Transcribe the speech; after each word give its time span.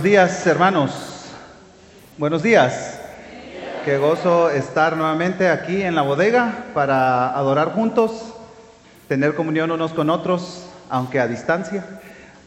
Buenos 0.00 0.12
días, 0.12 0.46
hermanos. 0.46 0.92
Buenos 2.16 2.42
días. 2.42 2.98
Qué 3.84 3.98
gozo 3.98 4.48
estar 4.48 4.96
nuevamente 4.96 5.50
aquí 5.50 5.82
en 5.82 5.94
la 5.94 6.00
bodega 6.00 6.64
para 6.72 7.36
adorar 7.36 7.74
juntos, 7.74 8.32
tener 9.08 9.34
comunión 9.34 9.70
unos 9.70 9.92
con 9.92 10.08
otros, 10.08 10.64
aunque 10.88 11.20
a 11.20 11.28
distancia, 11.28 11.84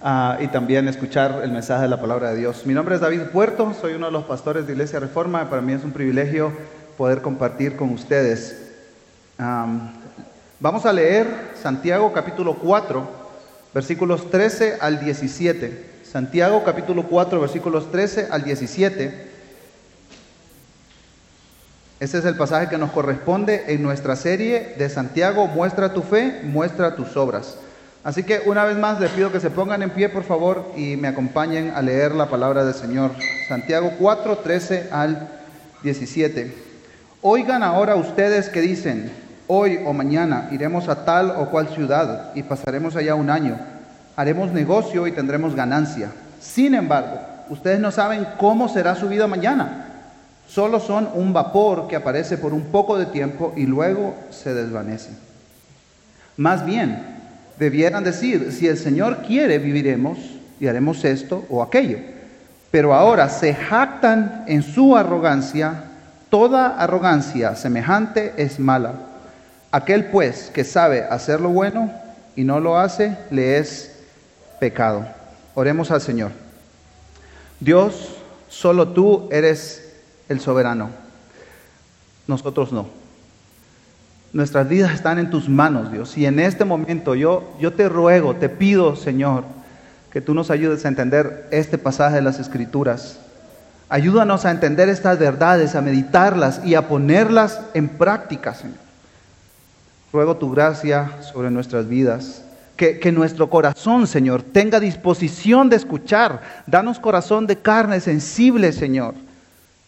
ah, 0.02 0.40
y 0.42 0.48
también 0.48 0.88
escuchar 0.88 1.42
el 1.44 1.52
mensaje 1.52 1.84
de 1.84 1.90
la 1.90 2.02
palabra 2.02 2.32
de 2.32 2.38
Dios. 2.38 2.66
Mi 2.66 2.74
nombre 2.74 2.96
es 2.96 3.02
David 3.02 3.22
Puerto, 3.32 3.72
soy 3.80 3.94
uno 3.94 4.08
de 4.08 4.14
los 4.14 4.24
pastores 4.24 4.66
de 4.66 4.74
Iglesia 4.74 5.00
Reforma 5.00 5.48
para 5.48 5.62
mí 5.62 5.74
es 5.74 5.84
un 5.84 5.92
privilegio 5.92 6.52
poder 6.98 7.22
compartir 7.22 7.76
con 7.76 7.92
ustedes. 7.92 8.72
vamos 9.38 10.88
a 10.88 10.92
leer 10.92 11.28
Santiago 11.62 12.12
capítulo 12.14 12.56
4, 12.56 13.08
versículos 13.76 14.32
13 14.32 14.80
al 14.82 15.00
17. 15.00 15.93
Santiago 16.14 16.64
capítulo 16.64 17.08
4 17.08 17.42
versículos 17.42 17.90
13 17.90 18.28
al 18.30 18.44
17. 18.44 19.32
Ese 22.00 22.18
es 22.20 22.26
el 22.26 22.38
pasaje 22.38 22.70
que 22.70 22.78
nos 22.78 22.92
corresponde 22.92 23.64
en 23.70 23.82
nuestra 23.82 24.16
serie 24.16 24.76
de 24.78 24.90
Santiago, 24.90 25.48
muestra 25.48 25.92
tu 25.92 26.04
fe, 26.04 26.42
muestra 26.44 26.96
tus 26.96 27.18
obras. 27.18 27.58
Así 28.04 28.22
que 28.22 28.44
una 28.46 28.64
vez 28.64 28.78
más 28.78 29.00
les 29.00 29.10
pido 29.10 29.32
que 29.32 29.40
se 29.40 29.50
pongan 29.50 29.82
en 29.82 29.90
pie, 29.90 30.08
por 30.08 30.24
favor, 30.24 30.72
y 30.78 30.98
me 30.98 31.08
acompañen 31.08 31.72
a 31.76 31.82
leer 31.82 32.14
la 32.14 32.30
palabra 32.30 32.64
del 32.64 32.76
Señor. 32.76 33.10
Santiago 33.48 33.94
4, 33.98 34.38
13 34.38 34.90
al 34.92 35.28
17. 35.82 36.54
Oigan 37.24 37.64
ahora 37.64 37.96
ustedes 37.96 38.50
que 38.50 38.62
dicen, 38.62 39.12
hoy 39.48 39.80
o 39.84 39.94
mañana 39.94 40.50
iremos 40.52 40.90
a 40.90 41.06
tal 41.06 41.32
o 41.32 41.50
cual 41.50 41.70
ciudad 41.70 42.36
y 42.36 42.44
pasaremos 42.44 42.96
allá 42.96 43.16
un 43.16 43.32
año 43.32 43.74
haremos 44.16 44.52
negocio 44.52 45.08
y 45.08 45.12
tendremos 45.12 45.56
ganancia. 45.56 46.12
Sin 46.40 46.76
embargo, 46.76 47.20
ustedes 47.50 47.80
no 47.80 47.92
saben 47.92 48.28
cómo 48.38 48.70
será 48.70 48.96
su 48.96 49.08
vida 49.08 49.28
mañana. 49.28 49.88
Solo 50.48 50.80
son 50.80 51.10
un 51.14 51.34
vapor 51.34 51.88
que 51.88 51.96
aparece 51.96 52.38
por 52.38 52.54
un 52.54 52.66
poco 52.66 52.98
de 52.98 53.06
tiempo 53.08 53.54
y 53.56 53.66
luego 53.66 54.16
se 54.30 54.54
desvanece. 54.54 55.12
Más 56.38 56.66
bien, 56.66 57.00
debieran 57.58 58.04
decir, 58.04 58.52
si 58.52 58.68
el 58.68 58.78
Señor 58.78 59.20
quiere, 59.26 59.58
viviremos 59.58 60.18
y 60.60 60.68
haremos 60.68 61.04
esto 61.06 61.46
o 61.50 61.64
aquello. 61.64 61.98
Pero 62.72 62.94
ahora 62.94 63.30
se 63.30 63.54
jactan 63.54 64.44
en 64.48 64.64
su 64.64 64.98
arrogancia. 64.98 65.86
Toda 66.30 66.78
arrogancia 66.78 67.56
semejante 67.56 68.34
es 68.38 68.60
mala. 68.60 68.94
Aquel 69.72 70.06
pues 70.06 70.52
que 70.54 70.64
sabe 70.64 71.04
hacer 71.04 71.40
lo 71.40 71.50
bueno 71.50 71.92
y 72.36 72.44
no 72.44 72.60
lo 72.60 72.78
hace, 72.78 73.18
le 73.30 73.60
es 73.60 73.93
pecado. 74.64 75.06
Oremos 75.56 75.92
al 75.92 76.00
Señor. 76.00 76.32
Dios, 77.60 78.16
solo 78.48 78.88
tú 78.88 79.28
eres 79.30 79.94
el 80.30 80.40
soberano. 80.40 80.90
Nosotros 82.28 82.72
no. 82.72 82.88
Nuestras 84.32 84.70
vidas 84.70 84.94
están 84.94 85.20
en 85.20 85.30
tus 85.30 85.50
manos, 85.50 85.92
Dios. 85.92 86.18
Y 86.18 86.26
en 86.26 86.40
este 86.40 86.64
momento 86.64 87.14
yo, 87.14 87.54
yo 87.60 87.74
te 87.74 87.90
ruego, 87.90 88.38
te 88.38 88.48
pido, 88.48 88.96
Señor, 88.96 89.44
que 90.14 90.22
tú 90.22 90.34
nos 90.34 90.50
ayudes 90.50 90.86
a 90.86 90.88
entender 90.88 91.46
este 91.52 91.78
pasaje 91.78 92.16
de 92.16 92.22
las 92.22 92.40
Escrituras. 92.40 93.20
Ayúdanos 93.90 94.46
a 94.46 94.52
entender 94.52 94.88
estas 94.88 95.20
verdades, 95.20 95.76
a 95.76 95.82
meditarlas 95.82 96.62
y 96.64 96.76
a 96.76 96.88
ponerlas 96.88 97.60
en 97.74 97.90
práctica, 97.90 98.54
Señor. 98.54 98.78
Ruego 100.14 100.38
tu 100.38 100.50
gracia 100.52 101.18
sobre 101.22 101.52
nuestras 101.52 101.90
vidas. 101.90 102.43
Que, 102.76 103.12
nuestro 103.12 103.50
corazón, 103.50 104.08
Señor, 104.08 104.42
tenga 104.42 104.80
disposición 104.80 105.70
de 105.70 105.78
escuchar. 105.78 106.42
Danos 106.68 107.00
corazón 107.00 107.48
de 107.48 107.58
carne 107.58 108.00
sensible, 108.00 108.74
Señor. 108.74 109.14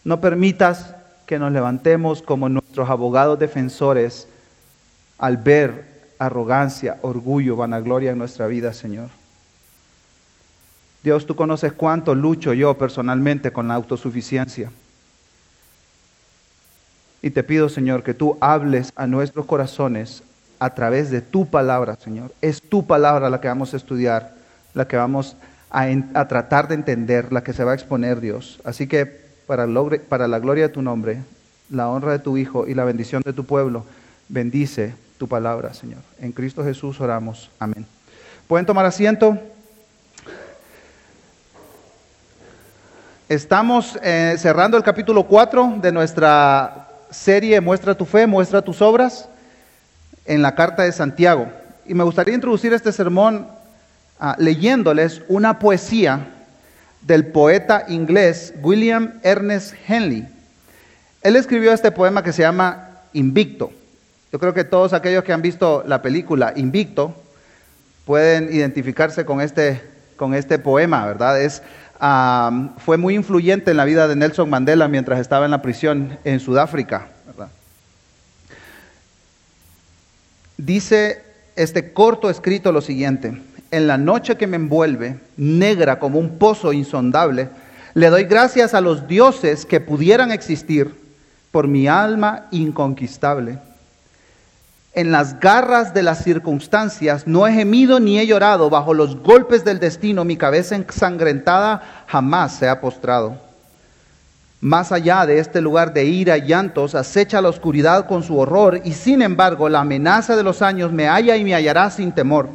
No 0.04 0.20
permitas 0.20 0.94
que 1.26 1.38
nos 1.38 1.52
levantemos 1.52 2.22
como 2.22 2.48
nuestros 2.48 2.88
abogados 2.88 3.38
defensores 3.38 4.28
al 5.18 5.36
ver 5.36 5.84
arrogancia, 6.18 6.98
orgullo, 7.02 7.56
vanagloria 7.56 8.12
en 8.12 8.18
nuestra 8.18 8.46
vida, 8.46 8.72
Señor. 8.72 9.08
Dios, 11.02 11.26
tú 11.26 11.36
conoces 11.36 11.72
cuánto 11.72 12.14
lucho 12.14 12.52
yo 12.52 12.78
personalmente 12.78 13.52
con 13.52 13.68
la 13.68 13.74
autosuficiencia. 13.74 14.70
Y 17.22 17.30
te 17.30 17.42
pido, 17.42 17.68
Señor, 17.68 18.02
que 18.02 18.14
tú 18.14 18.36
hables 18.40 18.92
a 18.96 19.06
nuestros 19.06 19.46
corazones 19.46 20.22
a 20.58 20.70
través 20.70 21.10
de 21.10 21.20
tu 21.20 21.46
palabra, 21.46 21.96
Señor. 21.96 22.32
Es 22.40 22.62
tu 22.62 22.86
palabra 22.86 23.30
la 23.30 23.40
que 23.40 23.48
vamos 23.48 23.74
a 23.74 23.76
estudiar, 23.76 24.34
la 24.74 24.86
que 24.86 24.96
vamos 24.96 25.36
a, 25.70 26.28
tratar 26.28 26.68
de 26.68 26.74
entender, 26.74 27.32
la 27.32 27.42
que 27.42 27.52
se 27.52 27.64
va 27.64 27.72
a 27.72 27.74
exponer 27.74 28.20
Dios. 28.20 28.60
Así 28.64 28.86
que 28.86 29.06
para, 29.46 29.66
para 30.08 30.28
la 30.28 30.38
gloria 30.38 30.68
de 30.68 30.74
tu 30.74 30.82
nombre, 30.82 31.18
la 31.70 31.88
honra 31.88 32.12
de 32.12 32.18
tu 32.18 32.36
Hijo 32.36 32.66
y 32.66 32.74
la 32.74 32.84
bendición 32.84 33.22
de 33.22 33.32
tu 33.32 33.44
pueblo, 33.44 33.84
bendice 34.28 34.94
tu 35.18 35.28
palabra, 35.28 35.74
Señor. 35.74 36.00
En 36.20 36.32
Cristo 36.32 36.64
Jesús 36.64 37.00
oramos. 37.00 37.50
Amén. 37.58 37.86
¿Pueden 38.48 38.66
tomar 38.66 38.86
asiento? 38.86 39.38
Estamos 43.28 43.98
eh, 44.02 44.36
cerrando 44.38 44.76
el 44.76 44.84
capítulo 44.84 45.24
4 45.24 45.78
de 45.82 45.90
nuestra 45.90 46.88
serie 47.10 47.60
Muestra 47.60 47.94
tu 47.94 48.04
fe, 48.04 48.26
muestra 48.26 48.62
tus 48.62 48.80
obras 48.80 49.28
en 50.26 50.42
la 50.42 50.54
carta 50.54 50.82
de 50.82 50.92
Santiago. 50.92 51.48
Y 51.86 51.94
me 51.94 52.04
gustaría 52.04 52.34
introducir 52.34 52.72
este 52.72 52.92
sermón 52.92 53.46
ah, 54.18 54.36
leyéndoles 54.38 55.22
una 55.28 55.58
poesía 55.58 56.28
del 57.02 57.26
poeta 57.26 57.84
inglés 57.88 58.52
William 58.62 59.14
Ernest 59.22 59.74
Henley. 59.86 60.26
Él 61.22 61.36
escribió 61.36 61.72
este 61.72 61.92
poema 61.92 62.22
que 62.22 62.32
se 62.32 62.42
llama 62.42 62.90
Invicto. 63.12 63.70
Yo 64.32 64.38
creo 64.38 64.52
que 64.54 64.64
todos 64.64 64.92
aquellos 64.92 65.24
que 65.24 65.32
han 65.32 65.42
visto 65.42 65.84
la 65.86 66.02
película 66.02 66.52
Invicto 66.56 67.14
pueden 68.04 68.52
identificarse 68.52 69.24
con 69.24 69.40
este, 69.40 69.82
con 70.16 70.34
este 70.34 70.58
poema, 70.58 71.06
¿verdad? 71.06 71.40
Es, 71.40 71.62
ah, 72.00 72.70
fue 72.78 72.96
muy 72.96 73.14
influyente 73.14 73.70
en 73.70 73.76
la 73.76 73.84
vida 73.84 74.08
de 74.08 74.16
Nelson 74.16 74.50
Mandela 74.50 74.88
mientras 74.88 75.20
estaba 75.20 75.44
en 75.44 75.52
la 75.52 75.62
prisión 75.62 76.18
en 76.24 76.40
Sudáfrica. 76.40 77.08
Dice 80.56 81.22
este 81.54 81.92
corto 81.92 82.30
escrito 82.30 82.72
lo 82.72 82.80
siguiente, 82.80 83.40
en 83.70 83.86
la 83.86 83.98
noche 83.98 84.36
que 84.36 84.46
me 84.46 84.56
envuelve, 84.56 85.18
negra 85.36 85.98
como 85.98 86.18
un 86.18 86.38
pozo 86.38 86.72
insondable, 86.72 87.48
le 87.94 88.08
doy 88.08 88.24
gracias 88.24 88.74
a 88.74 88.80
los 88.80 89.08
dioses 89.08 89.66
que 89.66 89.80
pudieran 89.80 90.30
existir 90.30 90.94
por 91.50 91.68
mi 91.68 91.88
alma 91.88 92.46
inconquistable. 92.50 93.58
En 94.92 95.12
las 95.12 95.40
garras 95.40 95.92
de 95.92 96.02
las 96.02 96.24
circunstancias 96.24 97.26
no 97.26 97.46
he 97.46 97.52
gemido 97.52 98.00
ni 98.00 98.18
he 98.18 98.26
llorado, 98.26 98.70
bajo 98.70 98.94
los 98.94 99.16
golpes 99.22 99.62
del 99.62 99.78
destino 99.78 100.24
mi 100.24 100.38
cabeza 100.38 100.74
ensangrentada 100.74 102.04
jamás 102.06 102.56
se 102.56 102.68
ha 102.68 102.80
postrado. 102.80 103.45
Más 104.60 104.90
allá 104.90 105.26
de 105.26 105.38
este 105.38 105.60
lugar 105.60 105.92
de 105.92 106.04
ira 106.06 106.38
y 106.38 106.46
llantos, 106.46 106.94
acecha 106.94 107.42
la 107.42 107.50
oscuridad 107.50 108.06
con 108.06 108.22
su 108.22 108.38
horror 108.38 108.80
y 108.84 108.92
sin 108.92 109.20
embargo 109.20 109.68
la 109.68 109.80
amenaza 109.80 110.34
de 110.34 110.42
los 110.42 110.62
años 110.62 110.92
me 110.92 111.06
halla 111.06 111.36
y 111.36 111.44
me 111.44 111.54
hallará 111.54 111.90
sin 111.90 112.12
temor. 112.12 112.48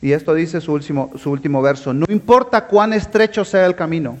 Y 0.00 0.12
esto 0.12 0.34
dice 0.34 0.60
su 0.60 0.72
último, 0.72 1.10
su 1.20 1.30
último 1.30 1.60
verso, 1.60 1.92
no 1.92 2.06
importa 2.08 2.66
cuán 2.66 2.92
estrecho 2.92 3.44
sea 3.44 3.66
el 3.66 3.74
camino, 3.74 4.18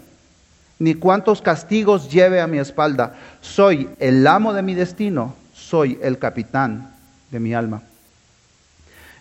ni 0.78 0.94
cuántos 0.94 1.40
castigos 1.40 2.10
lleve 2.10 2.40
a 2.40 2.48
mi 2.48 2.58
espalda, 2.58 3.14
soy 3.40 3.88
el 4.00 4.26
amo 4.26 4.52
de 4.52 4.62
mi 4.62 4.74
destino, 4.74 5.34
soy 5.54 5.98
el 6.02 6.18
capitán 6.18 6.92
de 7.30 7.38
mi 7.38 7.54
alma. 7.54 7.82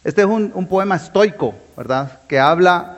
Este 0.04 0.22
es 0.22 0.28
un, 0.28 0.52
un 0.56 0.68
poema 0.68 0.96
estoico, 0.96 1.54
¿verdad? 1.78 2.22
Que 2.28 2.40
habla 2.40 2.98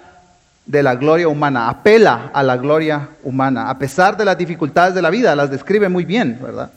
de 0.67 0.83
la 0.83 0.95
gloria 0.95 1.29
humana, 1.29 1.69
apela 1.69 2.29
a 2.33 2.43
la 2.43 2.57
gloria 2.57 3.09
humana, 3.23 3.69
a 3.69 3.79
pesar 3.79 4.17
de 4.17 4.25
las 4.25 4.37
dificultades 4.37 4.93
de 4.93 5.01
la 5.01 5.09
vida, 5.09 5.35
las 5.35 5.49
describe 5.49 5.87
muy 5.87 6.03
bien, 6.03 6.37
¿verdad? 6.41 6.71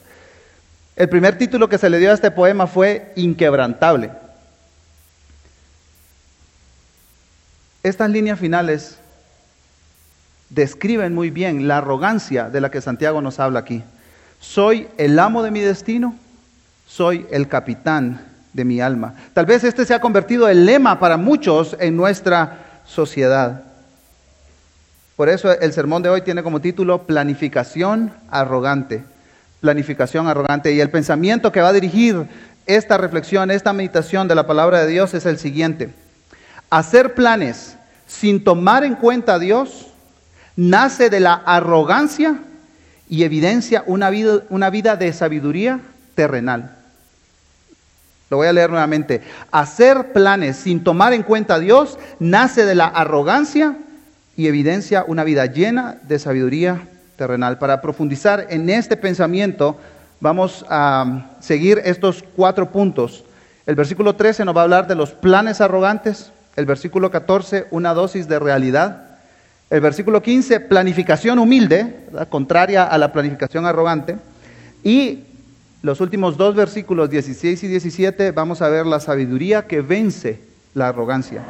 El 0.95 1.09
primer 1.09 1.37
título 1.37 1.69
que 1.69 1.77
se 1.77 1.91
le 1.91 1.99
dio 1.99 2.11
a 2.11 2.15
este 2.15 2.31
poema 2.31 2.69
fue 2.69 3.13
Inquebrantable. 3.17 4.13
Estas 7.83 8.11
líneas 8.11 8.39
finales 8.39 8.99
describen 10.51 11.15
muy 11.15 11.31
bien 11.31 11.67
la 11.67 11.79
arrogancia 11.79 12.49
de 12.49 12.61
la 12.61 12.71
que 12.71 12.81
Santiago 12.81 13.21
nos 13.21 13.41
habla 13.41 13.61
aquí. 13.61 13.83
Soy 14.39 14.89
el 14.99 15.19
amo 15.19 15.43
de 15.43 15.51
mi 15.51 15.61
destino, 15.61 16.15
soy 16.87 17.27
el 17.31 17.49
capitán 17.49 18.21
de 18.53 18.65
mi 18.65 18.81
alma. 18.81 19.15
Tal 19.33 19.47
vez 19.47 19.65
este 19.65 19.85
se 19.85 19.95
ha 19.95 20.01
convertido 20.01 20.49
el 20.49 20.65
lema 20.65 21.01
para 21.01 21.17
muchos 21.17 21.77
en 21.81 21.97
nuestra 21.97 22.83
sociedad. 22.85 23.70
Por 25.21 25.29
eso 25.29 25.53
el 25.53 25.75
sermón 25.75 26.03
de 26.03 26.09
hoy 26.09 26.23
tiene 26.23 26.43
como 26.43 26.63
título 26.63 27.03
Planificación 27.03 28.11
arrogante. 28.31 29.05
Planificación 29.61 30.27
arrogante. 30.29 30.73
Y 30.73 30.81
el 30.81 30.89
pensamiento 30.89 31.53
que 31.53 31.61
va 31.61 31.69
a 31.69 31.73
dirigir 31.75 32.25
esta 32.65 32.97
reflexión, 32.97 33.51
esta 33.51 33.75
meditación 33.75 34.29
de 34.29 34.35
la 34.35 34.47
palabra 34.47 34.81
de 34.81 34.87
Dios 34.87 35.13
es 35.13 35.27
el 35.27 35.37
siguiente. 35.37 35.93
Hacer 36.71 37.13
planes 37.13 37.77
sin 38.07 38.43
tomar 38.43 38.83
en 38.83 38.95
cuenta 38.95 39.35
a 39.35 39.39
Dios 39.39 39.89
nace 40.57 41.11
de 41.11 41.21
la 41.21 41.35
arrogancia 41.35 42.39
y 43.07 43.25
evidencia 43.25 43.85
una 43.85 44.09
vida, 44.09 44.45
una 44.49 44.71
vida 44.71 44.97
de 44.97 45.13
sabiduría 45.13 45.81
terrenal. 46.15 46.79
Lo 48.31 48.39
voy 48.39 48.47
a 48.47 48.55
leer 48.55 48.71
nuevamente. 48.71 49.21
Hacer 49.53 50.15
planes 50.15 50.57
sin 50.57 50.83
tomar 50.83 51.13
en 51.13 51.25
cuenta 51.25 51.57
a 51.57 51.59
Dios 51.59 51.99
nace 52.21 52.65
de 52.65 52.75
la 52.75 52.87
arrogancia 52.87 53.77
y 54.41 54.49
evidencia 54.49 55.05
una 55.07 55.23
vida 55.23 55.45
llena 55.45 55.99
de 56.09 56.19
sabiduría 56.19 56.89
terrenal. 57.17 57.59
Para 57.59 57.83
profundizar 57.83 58.47
en 58.49 58.71
este 58.71 58.97
pensamiento, 58.97 59.77
vamos 60.19 60.65
a 60.71 61.27
seguir 61.41 61.83
estos 61.85 62.25
cuatro 62.35 62.71
puntos. 62.73 63.23
El 63.67 63.75
versículo 63.75 64.17
13 64.17 64.47
nos 64.47 64.57
va 64.57 64.63
a 64.63 64.65
hablar 64.65 64.87
de 64.87 64.95
los 64.95 65.11
planes 65.11 65.61
arrogantes. 65.61 66.33
El 66.57 66.65
versículo 66.65 67.11
14, 67.11 67.67
una 67.71 67.93
dosis 67.93 68.29
de 68.29 68.39
realidad. 68.39 69.09
El 69.69 69.83
versículo 69.83 70.23
15, 70.23 70.61
planificación 70.61 71.39
humilde, 71.39 72.07
contraria 72.31 72.85
a 72.85 72.97
la 72.97 73.13
planificación 73.13 73.67
arrogante. 73.67 74.17
Y 74.83 75.25
los 75.83 76.01
últimos 76.01 76.39
dos 76.39 76.55
versículos 76.55 77.11
16 77.11 77.63
y 77.63 77.69
17 77.69 78.31
vamos 78.31 78.63
a 78.63 78.71
ver 78.71 78.87
la 78.87 79.01
sabiduría 79.01 79.67
que 79.67 79.83
vence 79.83 80.41
la 80.73 80.89
arrogancia. 80.89 81.43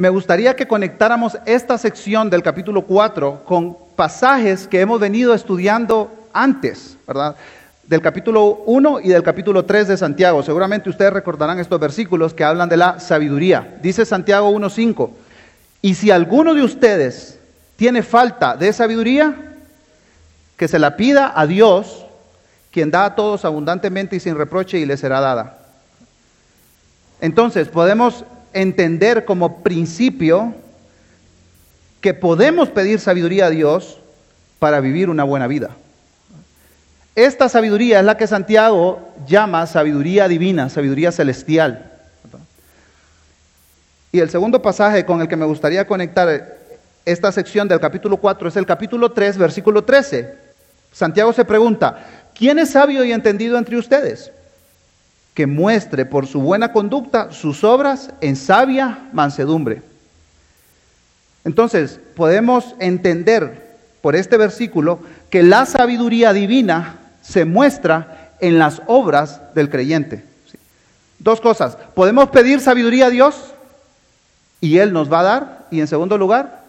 Me 0.00 0.08
gustaría 0.08 0.56
que 0.56 0.66
conectáramos 0.66 1.36
esta 1.44 1.76
sección 1.76 2.30
del 2.30 2.42
capítulo 2.42 2.86
4 2.86 3.44
con 3.44 3.76
pasajes 3.96 4.66
que 4.66 4.80
hemos 4.80 4.98
venido 4.98 5.34
estudiando 5.34 6.10
antes, 6.32 6.96
¿verdad? 7.06 7.36
Del 7.82 8.00
capítulo 8.00 8.62
1 8.64 9.00
y 9.00 9.08
del 9.08 9.22
capítulo 9.22 9.66
3 9.66 9.88
de 9.88 9.98
Santiago. 9.98 10.42
Seguramente 10.42 10.88
ustedes 10.88 11.12
recordarán 11.12 11.58
estos 11.58 11.78
versículos 11.78 12.32
que 12.32 12.44
hablan 12.44 12.70
de 12.70 12.78
la 12.78 12.98
sabiduría. 12.98 13.76
Dice 13.82 14.06
Santiago 14.06 14.50
1.5, 14.50 15.10
y 15.82 15.92
si 15.92 16.10
alguno 16.10 16.54
de 16.54 16.62
ustedes 16.62 17.38
tiene 17.76 18.02
falta 18.02 18.56
de 18.56 18.72
sabiduría, 18.72 19.34
que 20.56 20.66
se 20.66 20.78
la 20.78 20.96
pida 20.96 21.30
a 21.36 21.46
Dios, 21.46 22.06
quien 22.70 22.90
da 22.90 23.04
a 23.04 23.14
todos 23.14 23.44
abundantemente 23.44 24.16
y 24.16 24.20
sin 24.20 24.38
reproche 24.38 24.78
y 24.78 24.86
le 24.86 24.96
será 24.96 25.20
dada. 25.20 25.58
Entonces, 27.20 27.68
podemos 27.68 28.24
entender 28.52 29.24
como 29.24 29.62
principio 29.62 30.54
que 32.00 32.14
podemos 32.14 32.68
pedir 32.68 32.98
sabiduría 32.98 33.46
a 33.46 33.50
Dios 33.50 33.98
para 34.58 34.80
vivir 34.80 35.10
una 35.10 35.24
buena 35.24 35.46
vida. 35.46 35.70
Esta 37.14 37.48
sabiduría 37.48 38.00
es 38.00 38.04
la 38.04 38.16
que 38.16 38.26
Santiago 38.26 39.00
llama 39.26 39.66
sabiduría 39.66 40.28
divina, 40.28 40.68
sabiduría 40.70 41.12
celestial. 41.12 41.90
Y 44.12 44.20
el 44.20 44.30
segundo 44.30 44.62
pasaje 44.62 45.04
con 45.04 45.20
el 45.20 45.28
que 45.28 45.36
me 45.36 45.46
gustaría 45.46 45.86
conectar 45.86 46.58
esta 47.04 47.32
sección 47.32 47.68
del 47.68 47.80
capítulo 47.80 48.16
4 48.16 48.48
es 48.48 48.56
el 48.56 48.66
capítulo 48.66 49.12
3, 49.12 49.38
versículo 49.38 49.84
13. 49.84 50.34
Santiago 50.92 51.32
se 51.32 51.44
pregunta, 51.44 52.06
¿quién 52.34 52.58
es 52.58 52.70
sabio 52.70 53.04
y 53.04 53.12
entendido 53.12 53.56
entre 53.58 53.76
ustedes? 53.76 54.32
Que 55.40 55.46
muestre 55.46 56.04
por 56.04 56.26
su 56.26 56.42
buena 56.42 56.70
conducta 56.70 57.32
sus 57.32 57.64
obras 57.64 58.10
en 58.20 58.36
sabia 58.36 59.08
mansedumbre. 59.14 59.80
Entonces, 61.46 61.98
podemos 62.14 62.74
entender 62.78 63.78
por 64.02 64.16
este 64.16 64.36
versículo 64.36 65.00
que 65.30 65.42
la 65.42 65.64
sabiduría 65.64 66.34
divina 66.34 66.98
se 67.22 67.46
muestra 67.46 68.32
en 68.40 68.58
las 68.58 68.82
obras 68.86 69.40
del 69.54 69.70
creyente. 69.70 70.22
Dos 71.18 71.40
cosas, 71.40 71.78
podemos 71.94 72.28
pedir 72.28 72.60
sabiduría 72.60 73.06
a 73.06 73.10
Dios 73.10 73.54
y 74.60 74.76
Él 74.76 74.92
nos 74.92 75.10
va 75.10 75.20
a 75.20 75.22
dar. 75.22 75.66
Y 75.70 75.80
en 75.80 75.88
segundo 75.88 76.18
lugar, 76.18 76.64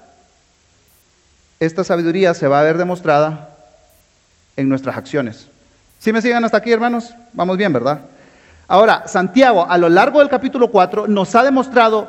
esta 1.60 1.84
sabiduría 1.84 2.34
se 2.34 2.48
va 2.48 2.62
a 2.62 2.64
ver 2.64 2.78
demostrada 2.78 3.50
en 4.56 4.70
nuestras 4.70 4.96
acciones. 4.96 5.48
¿Sí 6.00 6.14
me 6.14 6.22
siguen 6.22 6.46
hasta 6.46 6.56
aquí, 6.56 6.72
hermanos? 6.72 7.14
Vamos 7.34 7.58
bien, 7.58 7.74
¿verdad? 7.74 8.00
Ahora, 8.72 9.04
Santiago, 9.06 9.70
a 9.70 9.78
lo 9.78 9.90
largo 9.90 10.20
del 10.20 10.30
capítulo 10.30 10.72
4, 10.72 11.06
nos 11.06 11.36
ha 11.36 11.44
demostrado 11.44 12.08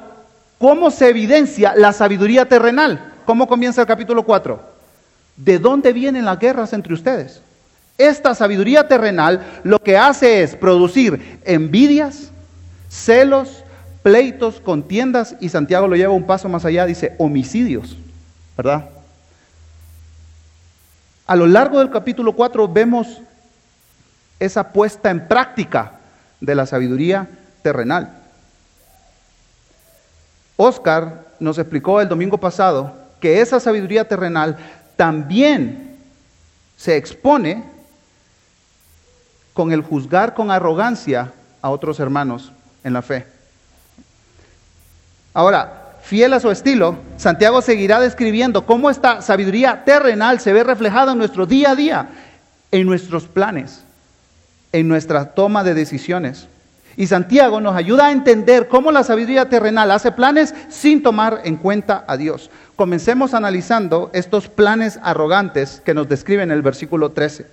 cómo 0.59 0.93
se 0.93 1.09
evidencia 1.09 1.75
la 1.75 1.93
sabiduría 1.93 2.45
terrenal. 2.49 3.15
¿Cómo 3.25 3.49
comienza 3.49 3.81
el 3.81 3.89
capítulo 3.89 4.23
4? 4.23 4.61
¿De 5.37 5.59
dónde 5.59 5.93
vienen 5.93 6.25
las 6.25 6.39
guerras 6.39 6.73
entre 6.73 6.95
ustedes? 6.95 7.43
Esta 7.99 8.37
sabiduría 8.37 8.87
terrenal 8.87 9.45
lo 9.65 9.83
que 9.83 9.99
hace 9.99 10.45
es 10.45 10.55
producir 10.55 11.41
envidias, 11.45 12.31
celos, 12.89 13.65
pleitos, 14.05 14.61
contiendas 14.61 15.35
y 15.41 15.49
Santiago 15.49 15.89
lo 15.89 15.97
lleva 15.97 16.13
un 16.13 16.29
paso 16.29 16.49
más 16.49 16.65
allá, 16.65 16.87
dice 16.87 17.17
homicidios, 17.19 17.97
¿verdad? 18.57 18.89
A 21.27 21.35
lo 21.35 21.49
largo 21.49 21.81
del 21.81 21.91
capítulo 21.91 22.35
4 22.35 22.69
vemos 22.69 23.21
esa 24.39 24.73
puesta 24.73 25.11
en 25.11 25.27
práctica 25.27 25.95
de 26.43 26.55
la 26.57 26.67
sabiduría 26.67 27.29
terrenal. 27.63 28.19
Oscar 30.57 31.29
nos 31.41 31.57
explicó 31.57 32.01
el 32.01 32.09
domingo 32.09 32.39
pasado 32.39 32.95
que 33.21 33.41
esa 33.41 33.61
sabiduría 33.61 34.07
terrenal 34.07 34.59
también 34.97 35.97
se 36.77 36.97
expone 36.97 37.65
con 39.55 39.73
el 39.73 39.83
juzgar 39.83 40.35
con 40.35 40.51
arrogancia 40.51 41.33
a 41.63 41.71
otros 41.71 42.01
hermanos 42.01 42.53
en 42.83 42.93
la 42.93 43.03
fe. 43.03 43.25
Ahora, 45.33 45.95
fiel 46.03 46.33
a 46.33 46.41
su 46.41 46.51
estilo, 46.51 46.97
Santiago 47.17 47.63
seguirá 47.63 48.01
describiendo 48.01 48.67
cómo 48.67 48.91
esta 48.91 49.23
sabiduría 49.23 49.85
terrenal 49.85 50.41
se 50.41 50.53
ve 50.53 50.65
reflejada 50.65 51.13
en 51.13 51.19
nuestro 51.19 51.47
día 51.47 51.71
a 51.71 51.77
día, 51.77 52.09
en 52.73 52.87
nuestros 52.87 53.27
planes, 53.27 53.85
en 54.73 54.89
nuestra 54.89 55.35
toma 55.35 55.65
de 55.65 55.75
decisiones. 55.75 56.49
Y 56.97 57.07
Santiago 57.07 57.61
nos 57.61 57.77
ayuda 57.77 58.07
a 58.07 58.13
entender 58.13 58.69
cómo 58.69 58.93
la 58.93 59.05
sabiduría 59.05 59.49
terrenal 59.49 59.91
hace 59.91 60.13
planes 60.13 60.55
sin 60.69 61.03
tomar 61.03 61.41
en 61.45 61.57
cuenta 61.57 62.05
a 62.07 62.17
Dios. 62.17 62.51
Comencemos 62.77 63.33
analizando 63.33 64.11
estos 64.13 64.49
planes 64.49 64.99
arrogantes 65.03 65.81
que 65.85 65.95
nos 65.95 66.09
describe 66.09 66.43
en 66.43 66.51
el 66.51 66.63
versículo 66.63 67.13
13. 67.13 67.47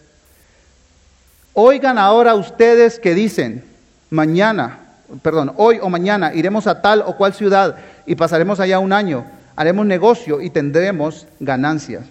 Oigan 1.53 1.97
ahora 1.97 2.35
ustedes 2.35 2.99
que 2.99 3.13
dicen, 3.13 3.63
mañana 4.09 4.79
perdón, 5.21 5.53
hoy 5.57 5.79
o 5.81 5.89
mañana 5.89 6.33
iremos 6.33 6.67
a 6.67 6.81
tal 6.81 7.03
o 7.05 7.15
cual 7.15 7.33
ciudad 7.33 7.77
y 8.05 8.15
pasaremos 8.15 8.59
allá 8.59 8.79
un 8.79 8.93
año, 8.93 9.25
haremos 9.55 9.85
negocio 9.85 10.41
y 10.41 10.49
tendremos 10.49 11.27
ganancias. 11.39 12.03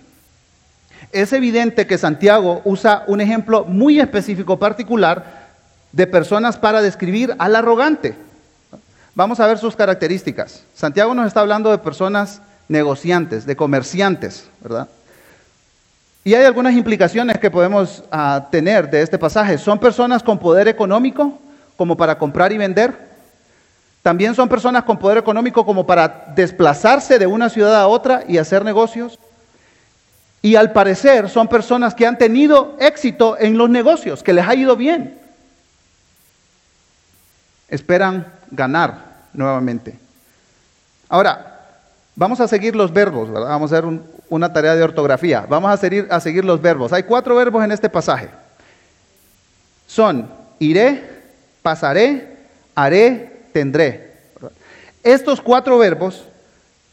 Es 1.12 1.32
evidente 1.32 1.86
que 1.86 1.98
Santiago 1.98 2.60
usa 2.64 3.05
un 3.06 3.20
ejemplo 3.20 3.64
muy 3.64 4.00
específico, 4.00 4.58
particular, 4.58 5.48
de 5.93 6.06
personas 6.06 6.56
para 6.56 6.82
describir 6.82 7.34
al 7.38 7.56
arrogante. 7.56 8.14
Vamos 9.14 9.40
a 9.40 9.46
ver 9.46 9.58
sus 9.58 9.74
características. 9.74 10.62
Santiago 10.74 11.14
nos 11.14 11.26
está 11.26 11.40
hablando 11.40 11.70
de 11.70 11.78
personas 11.78 12.40
negociantes, 12.69 13.46
de 13.46 13.56
comerciantes, 13.56 14.48
¿verdad? 14.60 14.88
Y 16.24 16.34
hay 16.34 16.44
algunas 16.44 16.74
implicaciones 16.74 17.38
que 17.38 17.50
podemos 17.50 18.05
ah, 18.12 18.48
tener 18.50 18.90
de 18.90 19.00
este 19.00 19.19
pasaje. 19.19 19.56
Son 19.56 19.78
personas 19.78 20.22
con 20.22 20.38
poder 20.38 20.69
económico, 20.69 21.38
como 21.76 21.96
para 21.96 22.19
comprar 22.19 22.52
y 22.52 22.58
vender. 22.58 23.08
También 24.02 24.34
son 24.34 24.48
personas 24.48 24.84
con 24.84 24.98
poder 24.98 25.19
económico 25.19 25.64
como 25.64 25.86
para 25.86 26.26
desplazarse 26.34 27.19
de 27.19 27.26
una 27.26 27.48
ciudad 27.48 27.76
a 27.76 27.86
otra 27.86 28.24
y 28.28 28.38
hacer 28.38 28.64
negocios. 28.64 29.19
Y 30.40 30.54
al 30.56 30.72
parecer 30.72 31.28
son 31.28 31.48
personas 31.48 31.94
que 31.94 32.06
han 32.06 32.18
tenido 32.18 32.76
éxito 32.78 33.36
en 33.38 33.58
los 33.58 33.68
negocios, 33.68 34.22
que 34.22 34.32
les 34.32 34.46
ha 34.46 34.54
ido 34.54 34.76
bien. 34.76 35.18
Esperan 37.68 38.32
ganar 38.50 39.24
nuevamente. 39.32 39.98
Ahora, 41.08 41.66
vamos 42.14 42.40
a 42.40 42.48
seguir 42.48 42.76
los 42.76 42.92
verbos, 42.92 43.30
¿verdad? 43.30 43.48
Vamos 43.48 43.72
a 43.72 43.78
hacer 43.78 43.90
una 44.28 44.52
tarea 44.52 44.74
de 44.74 44.82
ortografía. 44.82 45.46
Vamos 45.48 45.70
a 45.72 45.76
seguir, 45.76 46.06
a 46.10 46.20
seguir 46.20 46.44
los 46.44 46.60
verbos. 46.62 46.92
Hay 46.92 47.02
cuatro 47.02 47.34
verbos 47.34 47.64
en 47.64 47.72
este 47.72 47.88
pasaje. 47.88 48.28
Son 49.86 50.30
iré, 50.58 51.22
pasaré, 51.62 52.36
haré, 52.74 53.42
tendré. 53.52 54.12
Estos 55.02 55.40
cuatro 55.40 55.78
verbos 55.78 56.24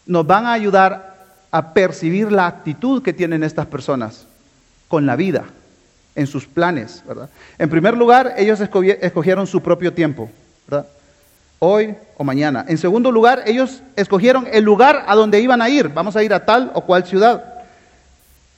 nos 0.05 0.25
van 0.25 0.45
a 0.45 0.53
ayudar 0.53 1.14
a 1.55 1.73
percibir 1.73 2.33
la 2.33 2.47
actitud 2.47 3.01
que 3.01 3.13
tienen 3.13 3.41
estas 3.41 3.65
personas 3.65 4.27
con 4.89 5.05
la 5.05 5.15
vida, 5.15 5.45
en 6.13 6.27
sus 6.27 6.45
planes. 6.45 7.01
En 7.57 7.69
primer 7.69 7.95
lugar, 7.95 8.33
ellos 8.35 8.59
escogieron 8.59 9.47
su 9.47 9.61
propio 9.61 9.93
tiempo, 9.93 10.29
hoy 11.59 11.95
o 12.17 12.25
mañana. 12.25 12.65
En 12.67 12.77
segundo 12.77 13.09
lugar, 13.09 13.43
ellos 13.45 13.81
escogieron 13.95 14.49
el 14.51 14.65
lugar 14.65 15.05
a 15.07 15.15
donde 15.15 15.39
iban 15.39 15.61
a 15.61 15.69
ir. 15.69 15.87
Vamos 15.87 16.17
a 16.17 16.23
ir 16.23 16.33
a 16.33 16.43
tal 16.43 16.71
o 16.73 16.81
cual 16.81 17.05
ciudad. 17.05 17.63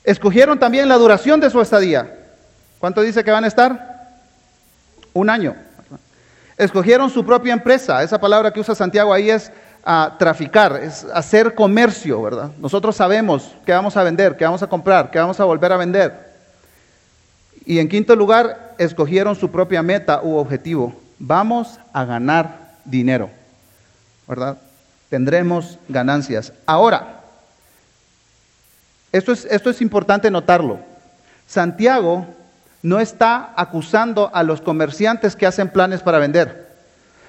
Escogieron 0.04 0.58
también 0.58 0.90
la 0.90 0.96
duración 0.96 1.40
de 1.40 1.52
su 1.52 1.62
estadía. 1.62 2.12
¿Cuánto 2.80 3.02
dice 3.02 3.24
que 3.24 3.30
van 3.30 3.44
a 3.44 3.48
estar? 3.48 4.10
Un 5.14 5.30
año. 5.30 5.56
Escogieron 6.58 7.12
su 7.12 7.24
propia 7.24 7.54
empresa. 7.54 8.02
Esa 8.02 8.20
palabra 8.20 8.52
que 8.52 8.60
usa 8.60 8.74
Santiago 8.74 9.14
ahí 9.14 9.30
es 9.30 9.52
a 9.84 10.16
traficar, 10.20 10.80
es 10.84 11.06
hacer 11.14 11.56
comercio, 11.56 12.22
¿verdad? 12.22 12.52
Nosotros 12.60 12.96
sabemos 12.96 13.56
qué 13.66 13.72
vamos 13.72 13.96
a 13.96 14.04
vender, 14.04 14.36
qué 14.36 14.46
vamos 14.46 14.64
a 14.64 14.68
comprar, 14.68 15.12
qué 15.12 15.20
vamos 15.20 15.40
a 15.40 15.46
volver 15.46 15.72
a 15.72 15.78
vender. 15.78 16.28
Y 17.66 17.80
en 17.80 17.90
quinto 17.90 18.16
lugar, 18.16 18.76
escogieron 18.78 19.36
su 19.36 19.52
propia 19.52 19.82
meta 19.84 20.22
u 20.22 20.38
objetivo. 20.38 20.94
Vamos 21.20 21.80
a 21.94 22.06
ganar 22.06 22.72
dinero, 22.86 23.30
¿verdad? 24.28 24.58
Tendremos 25.10 25.80
ganancias. 25.88 26.54
Ahora, 26.66 27.22
esto 29.12 29.32
es, 29.32 29.46
esto 29.46 29.70
es 29.70 29.82
importante 29.82 30.30
notarlo. 30.30 30.80
Santiago 31.48 32.26
no 32.82 33.00
está 33.00 33.54
acusando 33.56 34.30
a 34.34 34.44
los 34.44 34.62
comerciantes 34.62 35.36
que 35.36 35.46
hacen 35.46 35.70
planes 35.70 36.02
para 36.02 36.20
vender. 36.20 36.67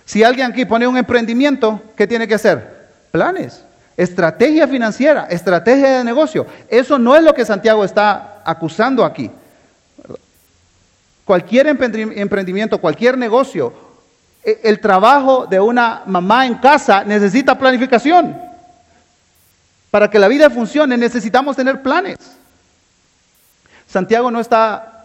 Si 0.08 0.24
alguien 0.24 0.50
aquí 0.50 0.64
pone 0.64 0.86
un 0.86 0.96
emprendimiento, 0.96 1.82
¿qué 1.94 2.06
tiene 2.06 2.26
que 2.26 2.34
hacer? 2.34 2.88
Planes, 3.10 3.62
estrategia 3.94 4.66
financiera, 4.66 5.26
estrategia 5.28 5.98
de 5.98 6.04
negocio. 6.04 6.46
Eso 6.70 6.98
no 6.98 7.14
es 7.14 7.22
lo 7.22 7.34
que 7.34 7.44
Santiago 7.44 7.84
está 7.84 8.40
acusando 8.42 9.04
aquí. 9.04 9.30
Cualquier 11.26 11.66
emprendimiento, 11.66 12.80
cualquier 12.80 13.18
negocio, 13.18 13.74
e, 14.42 14.58
el 14.64 14.80
trabajo 14.80 15.44
de 15.44 15.60
una 15.60 16.04
mamá 16.06 16.46
en 16.46 16.54
casa 16.54 17.04
necesita 17.04 17.58
planificación. 17.58 18.34
Para 19.90 20.08
que 20.08 20.18
la 20.18 20.28
vida 20.28 20.48
funcione 20.48 20.96
necesitamos 20.96 21.54
tener 21.54 21.82
planes. 21.82 22.16
Santiago 23.86 24.30
no 24.30 24.40
está 24.40 24.97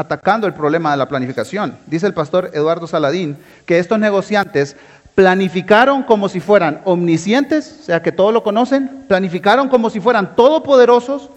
atacando 0.00 0.46
el 0.46 0.54
problema 0.54 0.90
de 0.90 0.96
la 0.96 1.08
planificación. 1.08 1.76
Dice 1.86 2.06
el 2.06 2.14
pastor 2.14 2.50
Eduardo 2.52 2.86
Saladín 2.86 3.36
que 3.66 3.78
estos 3.78 3.98
negociantes 3.98 4.76
planificaron 5.14 6.02
como 6.02 6.28
si 6.28 6.40
fueran 6.40 6.80
omniscientes, 6.84 7.78
o 7.80 7.84
sea 7.84 8.02
que 8.02 8.12
todo 8.12 8.32
lo 8.32 8.42
conocen, 8.42 9.04
planificaron 9.08 9.68
como 9.68 9.90
si 9.90 10.00
fueran 10.00 10.34
todopoderosos 10.34 11.30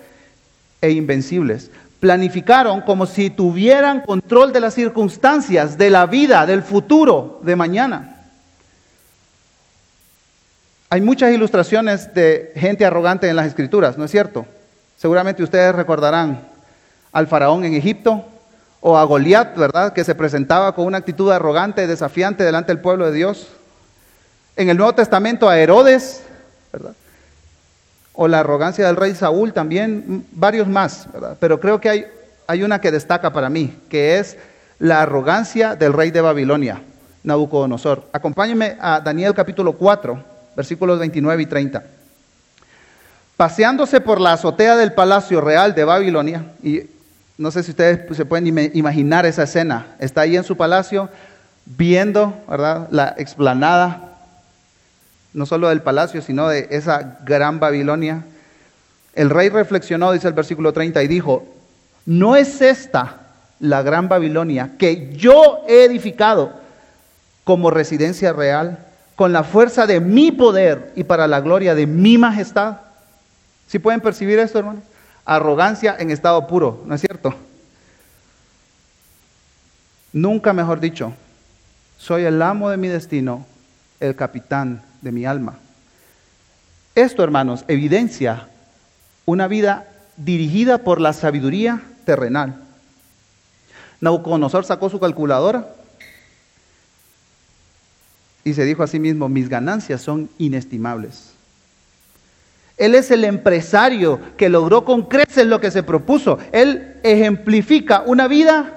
e 0.82 0.92
invencibles 0.92 1.70
planificaron 2.04 2.82
como 2.82 3.06
si 3.06 3.30
tuvieran 3.30 4.02
control 4.02 4.52
de 4.52 4.60
las 4.60 4.74
circunstancias, 4.74 5.78
de 5.78 5.90
la 5.90 6.06
vida, 6.06 6.46
del 6.46 6.62
futuro 6.62 7.40
de 7.44 7.56
mañana. 7.56 8.18
Hay 10.90 11.00
muchas 11.00 11.32
ilustraciones 11.32 12.14
de 12.14 12.52
gente 12.58 12.86
arrogante 12.86 13.30
en 13.30 13.38
las 13.38 13.48
escrituras, 13.48 13.98
¿no 13.98 14.04
es 14.04 14.12
cierto? 14.12 14.46
Seguramente 14.98 15.44
ustedes 15.44 15.74
recordarán 15.74 16.42
al 17.14 17.28
faraón 17.28 17.64
en 17.64 17.74
Egipto 17.74 18.26
o 18.86 18.98
a 18.98 19.06
Goliat, 19.06 19.56
¿verdad? 19.56 19.94
Que 19.94 20.04
se 20.04 20.14
presentaba 20.14 20.76
con 20.76 20.86
una 20.86 20.98
actitud 20.98 21.32
arrogante 21.32 21.88
desafiante 21.88 22.44
delante 22.44 22.74
del 22.74 22.82
pueblo 22.82 23.06
de 23.06 23.14
Dios. 23.14 23.48
En 24.58 24.70
el 24.70 24.76
Nuevo 24.76 24.94
Testamento 24.94 25.48
a 25.48 25.58
Herodes, 25.58 26.22
¿verdad? 26.72 26.92
o 28.12 28.28
la 28.28 28.42
arrogancia 28.42 28.86
del 28.86 28.98
rey 28.98 29.16
Saúl 29.16 29.54
también, 29.54 30.26
varios 30.34 30.68
más, 30.68 31.08
¿verdad? 31.14 31.38
pero 31.40 31.62
creo 31.62 31.80
que 31.80 31.90
hay, 31.90 32.06
hay 32.46 32.62
una 32.62 32.82
que 32.82 32.92
destaca 32.92 33.32
para 33.32 33.50
mí, 33.50 33.74
que 33.90 34.20
es 34.20 34.38
la 34.80 35.02
arrogancia 35.02 35.76
del 35.78 35.94
rey 35.94 36.12
de 36.12 36.20
Babilonia, 36.20 36.82
Nabucodonosor. 37.24 38.10
Acompáñenme 38.12 38.78
a 38.82 39.00
Daniel 39.00 39.34
capítulo 39.34 39.74
4, 39.74 40.22
versículos 40.58 41.00
29 41.00 41.42
y 41.42 41.46
30. 41.46 41.84
Paseándose 43.38 44.02
por 44.02 44.20
la 44.20 44.34
azotea 44.34 44.76
del 44.76 44.92
palacio 44.92 45.40
real 45.40 45.74
de 45.74 45.86
Babilonia, 45.86 46.44
y 46.62 46.82
no 47.38 47.52
sé 47.52 47.64
si 47.64 47.72
ustedes 47.72 48.16
se 48.16 48.26
pueden 48.26 48.48
imaginar 48.74 49.26
esa 49.26 49.44
escena, 49.44 49.88
está 50.00 50.22
ahí 50.22 50.36
en 50.36 50.44
su 50.44 50.56
palacio 50.56 51.10
viendo 51.66 52.44
¿verdad? 52.48 52.88
la 52.92 53.16
explanada 53.18 54.14
no 55.34 55.46
solo 55.46 55.70
del 55.70 55.82
palacio, 55.82 56.22
sino 56.22 56.48
de 56.48 56.68
esa 56.72 57.18
gran 57.26 57.60
Babilonia. 57.60 58.24
El 59.16 59.30
rey 59.30 59.50
reflexionó, 59.50 60.12
dice 60.12 60.28
el 60.28 60.34
versículo 60.34 60.74
30, 60.74 61.02
y 61.04 61.08
dijo, 61.08 61.46
¿no 62.06 62.36
es 62.36 62.62
esta 62.62 63.18
la 63.60 63.82
gran 63.82 64.10
Babilonia 64.10 64.72
que 64.78 65.14
yo 65.16 65.64
he 65.68 65.86
edificado 65.86 66.54
como 67.44 67.72
residencia 67.72 68.32
real, 68.32 68.80
con 69.16 69.34
la 69.34 69.44
fuerza 69.44 69.86
de 69.86 70.00
mi 70.00 70.32
poder 70.32 70.92
y 70.96 71.04
para 71.04 71.28
la 71.28 71.42
gloria 71.42 71.76
de 71.76 71.88
mi 71.88 72.18
majestad? 72.18 72.78
¿Sí 73.68 73.80
pueden 73.80 74.02
percibir 74.02 74.40
esto, 74.40 74.60
hermano? 74.60 74.82
Arrogancia 75.26 75.96
en 75.98 76.12
estado 76.12 76.48
puro, 76.48 76.84
¿no 76.86 76.96
es 76.96 77.02
cierto? 77.02 77.34
Nunca 80.12 80.54
mejor 80.54 80.80
dicho, 80.80 81.14
soy 81.98 82.24
el 82.24 82.42
amo 82.42 82.70
de 82.70 82.78
mi 82.78 82.88
destino, 82.88 83.46
el 84.00 84.16
capitán 84.16 84.84
de 85.02 85.12
mi 85.12 85.26
alma. 85.26 85.58
Esto, 86.96 87.24
hermanos, 87.24 87.66
evidencia 87.68 88.50
una 89.26 89.48
vida 89.48 89.88
dirigida 90.18 90.80
por 90.80 91.02
la 91.02 91.14
sabiduría 91.14 91.82
terrenal. 92.06 92.62
Nabucodonosor 94.02 94.66
sacó 94.66 94.90
su 94.90 95.00
calculadora 95.00 95.74
y 98.44 98.54
se 98.54 98.66
dijo 98.66 98.84
a 98.84 98.88
sí 98.88 99.00
mismo, 99.00 99.30
mis 99.30 99.48
ganancias 99.50 100.02
son 100.02 100.30
inestimables. 100.38 101.34
Él 102.78 102.96
es 102.96 103.12
el 103.12 103.24
empresario 103.24 104.20
que 104.38 104.50
logró 104.50 104.84
con 104.84 105.04
creces 105.04 105.46
lo 105.46 105.62
que 105.62 105.72
se 105.72 105.84
propuso. 105.84 106.40
Él 106.52 106.98
ejemplifica 107.04 108.04
una 108.06 108.28
vida 108.28 108.74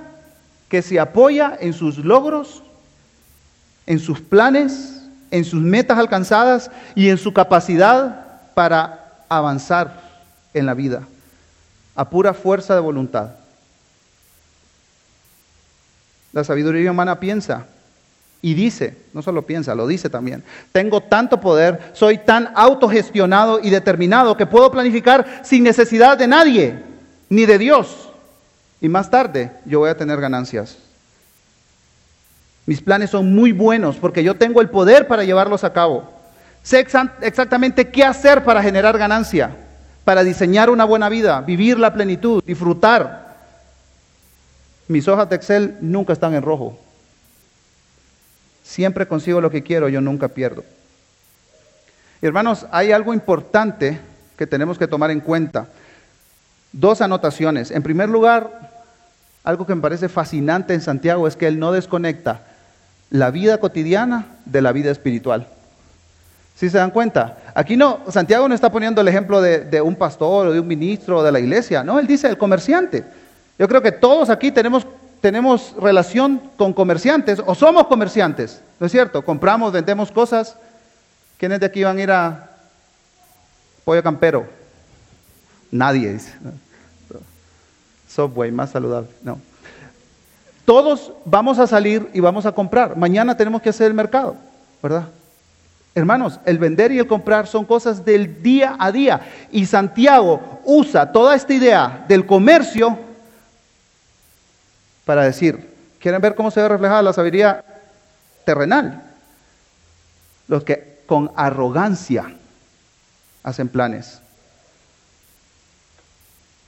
que 0.69 0.83
se 0.83 1.01
apoya 1.01 1.57
en 1.59 1.73
sus 1.73 1.99
logros, 1.99 2.63
en 3.87 3.99
sus 3.99 4.21
planes, 4.21 5.03
en 5.31 5.45
sus 5.45 5.63
metas 5.63 5.99
alcanzadas 5.99 6.71
y 6.95 7.09
en 7.09 7.19
su 7.19 7.33
capacidad 7.33 8.53
para 8.55 9.23
avanzar 9.29 10.03
en 10.55 10.67
la 10.67 10.75
vida, 10.75 11.03
a 11.95 12.09
pura 12.09 12.35
fuerza 12.35 12.75
de 12.75 12.81
voluntad. 12.81 13.31
La 16.33 16.45
sabiduría 16.45 16.91
humana 16.91 17.19
piensa 17.19 17.67
y 18.43 18.55
dice, 18.55 18.97
no 19.13 19.23
solo 19.23 19.43
piensa, 19.43 19.75
lo 19.75 19.87
dice 19.87 20.09
también, 20.09 20.45
tengo 20.73 21.01
tanto 21.01 21.41
poder, 21.41 21.91
soy 21.95 22.19
tan 22.19 22.51
autogestionado 22.55 23.61
y 23.61 23.71
determinado 23.71 24.37
que 24.37 24.47
puedo 24.47 24.71
planificar 24.71 25.41
sin 25.43 25.65
necesidad 25.65 26.17
de 26.19 26.29
nadie, 26.29 26.79
ni 27.29 27.47
de 27.47 27.59
Dios. 27.59 28.09
Y 28.81 28.89
más 28.89 29.11
tarde 29.11 29.51
yo 29.65 29.81
voy 29.81 29.91
a 29.91 29.97
tener 29.97 30.21
ganancias. 30.21 30.79
Mis 32.67 32.81
planes 32.81 33.11
son 33.11 33.35
muy 33.35 33.53
buenos 33.53 33.97
porque 33.97 34.23
yo 34.23 34.35
tengo 34.35 34.61
el 34.61 34.69
poder 34.69 35.07
para 35.07 35.25
llevarlos 35.25 35.65
a 35.65 35.73
cabo. 35.73 36.11
Sé 36.63 36.87
exactamente 37.23 37.91
qué 37.91 38.05
hacer 38.05 38.45
para 38.45 38.63
generar 38.63 38.99
ganancia, 38.99 39.57
para 40.05 40.25
diseñar 40.25 40.69
una 40.69 40.85
buena 40.85 41.09
vida, 41.09 41.41
vivir 41.41 41.79
la 41.79 41.93
plenitud, 41.93 42.43
disfrutar. 42.45 43.37
Mis 44.89 45.07
hojas 45.09 45.29
de 45.29 45.37
Excel 45.37 45.79
nunca 45.81 46.13
están 46.13 46.35
en 46.35 46.43
rojo. 46.43 46.79
Siempre 48.67 49.07
consigo 49.07 49.41
lo 49.41 49.51
que 49.51 49.63
quiero, 49.63 49.89
yo 49.89 50.01
nunca 50.01 50.27
pierdo. 50.27 50.65
Hermanos, 52.21 52.67
hay 52.73 52.91
algo 52.91 53.15
importante 53.15 54.01
que 54.37 54.47
tenemos 54.47 54.77
que 54.77 54.89
tomar 54.89 55.13
en 55.13 55.21
cuenta. 55.21 55.69
Dos 56.73 57.01
anotaciones. 57.01 57.71
En 57.71 57.85
primer 57.85 58.09
lugar, 58.09 58.73
algo 59.45 59.67
que 59.67 59.75
me 59.77 59.81
parece 59.81 60.09
fascinante 60.09 60.75
en 60.75 60.81
Santiago 60.81 61.29
es 61.29 61.37
que 61.37 61.47
él 61.47 61.61
no 61.61 61.71
desconecta 61.71 62.41
la 63.09 63.31
vida 63.31 63.59
cotidiana 63.59 64.27
de 64.45 64.61
la 64.61 64.73
vida 64.73 64.91
espiritual. 64.91 65.47
¿Sí 66.57 66.69
se 66.69 66.79
dan 66.79 66.91
cuenta? 66.91 67.39
Aquí 67.55 67.77
no, 67.77 68.01
Santiago 68.09 68.49
no 68.49 68.55
está 68.55 68.73
poniendo 68.73 69.01
el 69.01 69.07
ejemplo 69.07 69.41
de, 69.41 69.81
un 69.81 69.95
pastor 69.95 70.49
o 70.49 70.53
de 70.53 70.59
un 70.59 70.67
ministro 70.67 71.19
o 71.19 71.23
de 71.23 71.31
la 71.31 71.39
iglesia, 71.39 71.85
no, 71.85 72.01
él 72.01 72.07
dice 72.09 72.27
el 72.27 72.37
comerciante. 72.37 73.05
Yo 73.59 73.69
creo 73.69 73.81
que 73.81 73.93
todos 73.93 74.29
aquí 74.29 74.51
tenemos, 74.51 74.85
tenemos 75.21 75.75
relación 75.81 76.41
con 76.57 76.73
comerciantes 76.73 77.43
o 77.45 77.55
somos 77.55 77.87
comerciantes, 77.87 78.61
¿no 78.79 78.87
es 78.87 78.93
cierto? 78.93 79.25
Compramos, 79.25 79.73
vendemos 79.73 80.13
cosas. 80.13 80.57
¿Quiénes 81.39 81.61
de 81.61 81.67
aquí 81.67 81.85
van 81.85 81.99
a 81.99 82.03
ir 82.03 82.11
a 82.11 82.51
Pollo 83.85 84.03
Campero? 84.03 84.47
Nadie 85.71 86.13
dice. 86.13 86.33
Subway, 88.09 88.51
más 88.51 88.71
saludable. 88.71 89.09
No. 89.23 89.39
Todos 90.65 91.13
vamos 91.25 91.59
a 91.59 91.67
salir 91.67 92.09
y 92.13 92.21
vamos 92.21 92.47
a 92.47 92.53
comprar. 92.53 92.97
Mañana 92.97 93.37
tenemos 93.37 93.63
que 93.63 93.69
hacer 93.69 93.87
el 93.89 93.95
mercado, 93.95 94.37
¿verdad? 94.83 95.07
Hermanos, 95.95 96.41
el 96.45 96.59
vender 96.59 96.93
y 96.93 96.99
el 96.99 97.07
comprar 97.07 97.47
son 97.47 97.65
cosas 97.65 98.05
del 98.05 98.43
día 98.43 98.77
a 98.79 98.93
día. 98.93 99.21
Y 99.51 99.65
Santiago 99.65 100.61
usa 100.65 101.11
toda 101.11 101.35
esta 101.35 101.55
idea 101.55 102.05
del 102.09 102.27
comercio 102.27 102.99
para 105.07 105.23
decir, 105.23 105.73
¿quieren 106.01 106.21
ver 106.21 106.35
cómo 106.35 106.51
se 106.51 106.61
ve 106.61 106.69
reflejada 106.69 107.01
la 107.01 107.13
sabiduría 107.13 107.65
terrenal? 108.45 109.05
Los 110.49 110.65
que 110.65 110.99
con 111.07 111.31
arrogancia 111.37 112.35
hacen 113.45 113.69
planes. 113.69 114.21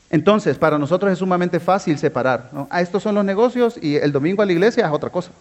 Entonces, 0.08 0.56
para 0.56 0.78
nosotros 0.78 1.12
es 1.12 1.18
sumamente 1.18 1.58
fácil 1.58 1.98
separar. 1.98 2.48
A 2.54 2.66
ah, 2.70 2.80
estos 2.80 3.02
son 3.02 3.16
los 3.16 3.24
negocios 3.24 3.76
y 3.82 3.96
el 3.96 4.12
domingo 4.12 4.40
a 4.40 4.46
la 4.46 4.52
iglesia 4.52 4.86
es 4.86 4.92
otra 4.92 5.10
cosa. 5.10 5.32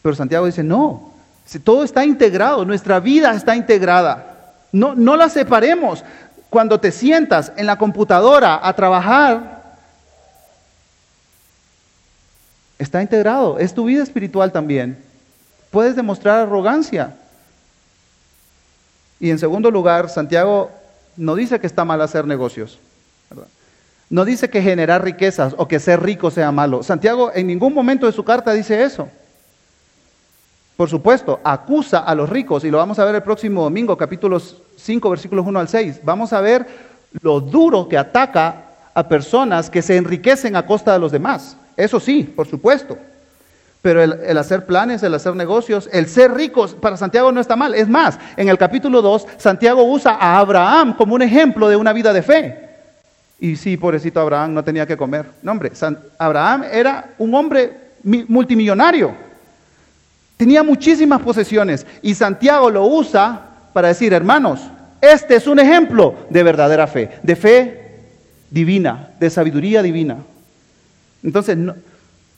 Pero 0.00 0.16
Santiago 0.16 0.46
dice, 0.46 0.62
no, 0.62 1.12
todo 1.62 1.84
está 1.84 2.02
integrado, 2.06 2.64
nuestra 2.64 2.98
vida 2.98 3.34
está 3.34 3.54
integrada. 3.54 4.54
No, 4.72 4.94
no 4.94 5.16
la 5.16 5.28
separemos. 5.28 6.02
Cuando 6.48 6.80
te 6.80 6.90
sientas 6.90 7.52
en 7.58 7.66
la 7.66 7.76
computadora 7.76 8.58
a 8.66 8.72
trabajar, 8.72 9.55
está 12.78 13.02
integrado. 13.02 13.58
Es 13.58 13.74
tu 13.74 13.84
vida 13.84 14.02
espiritual 14.02 14.52
también. 14.52 14.98
Puedes 15.70 15.96
demostrar 15.96 16.40
arrogancia. 16.40 17.14
Y 19.18 19.30
en 19.30 19.38
segundo 19.38 19.70
lugar, 19.70 20.08
Santiago 20.08 20.70
no 21.16 21.34
dice 21.34 21.58
que 21.58 21.66
está 21.66 21.84
mal 21.84 22.00
hacer 22.00 22.26
negocios. 22.26 22.78
No 24.08 24.24
dice 24.24 24.48
que 24.48 24.62
generar 24.62 25.02
riquezas 25.02 25.54
o 25.56 25.66
que 25.66 25.80
ser 25.80 26.02
rico 26.02 26.30
sea 26.30 26.52
malo. 26.52 26.82
Santiago 26.82 27.32
en 27.34 27.46
ningún 27.46 27.74
momento 27.74 28.06
de 28.06 28.12
su 28.12 28.24
carta 28.24 28.52
dice 28.52 28.84
eso. 28.84 29.08
Por 30.76 30.90
supuesto, 30.90 31.40
acusa 31.42 32.00
a 32.00 32.14
los 32.14 32.28
ricos 32.28 32.62
y 32.64 32.70
lo 32.70 32.78
vamos 32.78 32.98
a 32.98 33.04
ver 33.04 33.14
el 33.14 33.22
próximo 33.22 33.62
domingo, 33.62 33.96
capítulos 33.96 34.62
5, 34.76 35.10
versículos 35.10 35.46
1 35.46 35.58
al 35.58 35.68
6. 35.68 36.00
Vamos 36.04 36.32
a 36.32 36.40
ver 36.40 36.66
lo 37.22 37.40
duro 37.40 37.88
que 37.88 37.96
ataca 37.96 38.64
a 38.92 39.08
personas 39.08 39.70
que 39.70 39.82
se 39.82 39.96
enriquecen 39.96 40.54
a 40.54 40.66
costa 40.66 40.92
de 40.92 40.98
los 40.98 41.10
demás. 41.10 41.56
Eso 41.76 42.00
sí, 42.00 42.22
por 42.22 42.46
supuesto. 42.46 42.96
Pero 43.82 44.02
el, 44.02 44.38
hacer 44.38 44.66
planes, 44.66 45.02
el 45.04 45.14
hacer 45.14 45.36
negocios, 45.36 45.88
el 45.92 46.08
ser 46.08 46.32
ricos, 46.32 46.74
para 46.74 46.96
Santiago 46.96 47.30
no 47.30 47.40
está 47.40 47.54
mal. 47.54 47.74
Es 47.74 47.88
más, 47.88 48.18
en 48.36 48.48
el 48.48 48.58
capítulo 48.58 49.00
2, 49.00 49.26
Santiago 49.36 49.84
usa 49.84 50.16
a 50.18 50.38
Abraham 50.38 50.96
como 50.96 51.14
un 51.14 51.22
ejemplo 51.22 51.68
de 51.68 51.76
una 51.76 51.92
vida 51.92 52.12
de 52.12 52.22
fe. 52.22 52.66
Y 53.38 53.54
sí, 53.54 53.76
pobrecito 53.76 54.18
Abraham 54.20 54.54
no 54.54 54.64
tenía 54.64 54.86
que 54.86 54.96
comer. 54.96 55.26
No, 55.42 55.52
hombre, 55.52 55.70
Abraham 56.18 56.64
era 56.72 57.10
un 57.18 57.32
hombre 57.34 57.72
multimillonario. 58.02 59.14
Tenía 60.36 60.62
muchísimas 60.62 61.20
posesiones. 61.20 61.86
Y 62.02 62.14
Santiago 62.14 62.70
lo 62.70 62.86
usa 62.86 63.40
para 63.72 63.88
decir, 63.88 64.12
hermanos, 64.12 64.60
este 65.00 65.36
es 65.36 65.46
un 65.46 65.60
ejemplo 65.60 66.14
de 66.30 66.42
verdadera 66.42 66.86
fe, 66.86 67.10
de 67.22 67.36
fe 67.36 68.00
divina, 68.50 69.10
de 69.20 69.30
sabiduría 69.30 69.82
divina. 69.82 70.16
Entonces, 71.26 71.58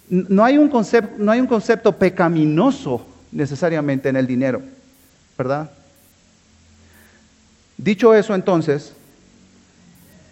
no, 0.09 0.45
hay 0.45 0.57
un 0.57 0.69
concepto, 0.69 1.15
no 1.19 1.31
hay 1.31 1.41
un 1.41 1.47
concepto 1.47 1.93
pecaminoso 1.93 3.05
necesariamente 3.31 4.09
en 4.09 4.17
el 4.17 4.27
dinero, 4.27 4.63
¿verdad? 5.37 5.71
Dicho 7.77 8.15
eso, 8.15 8.35
entonces, 8.35 8.95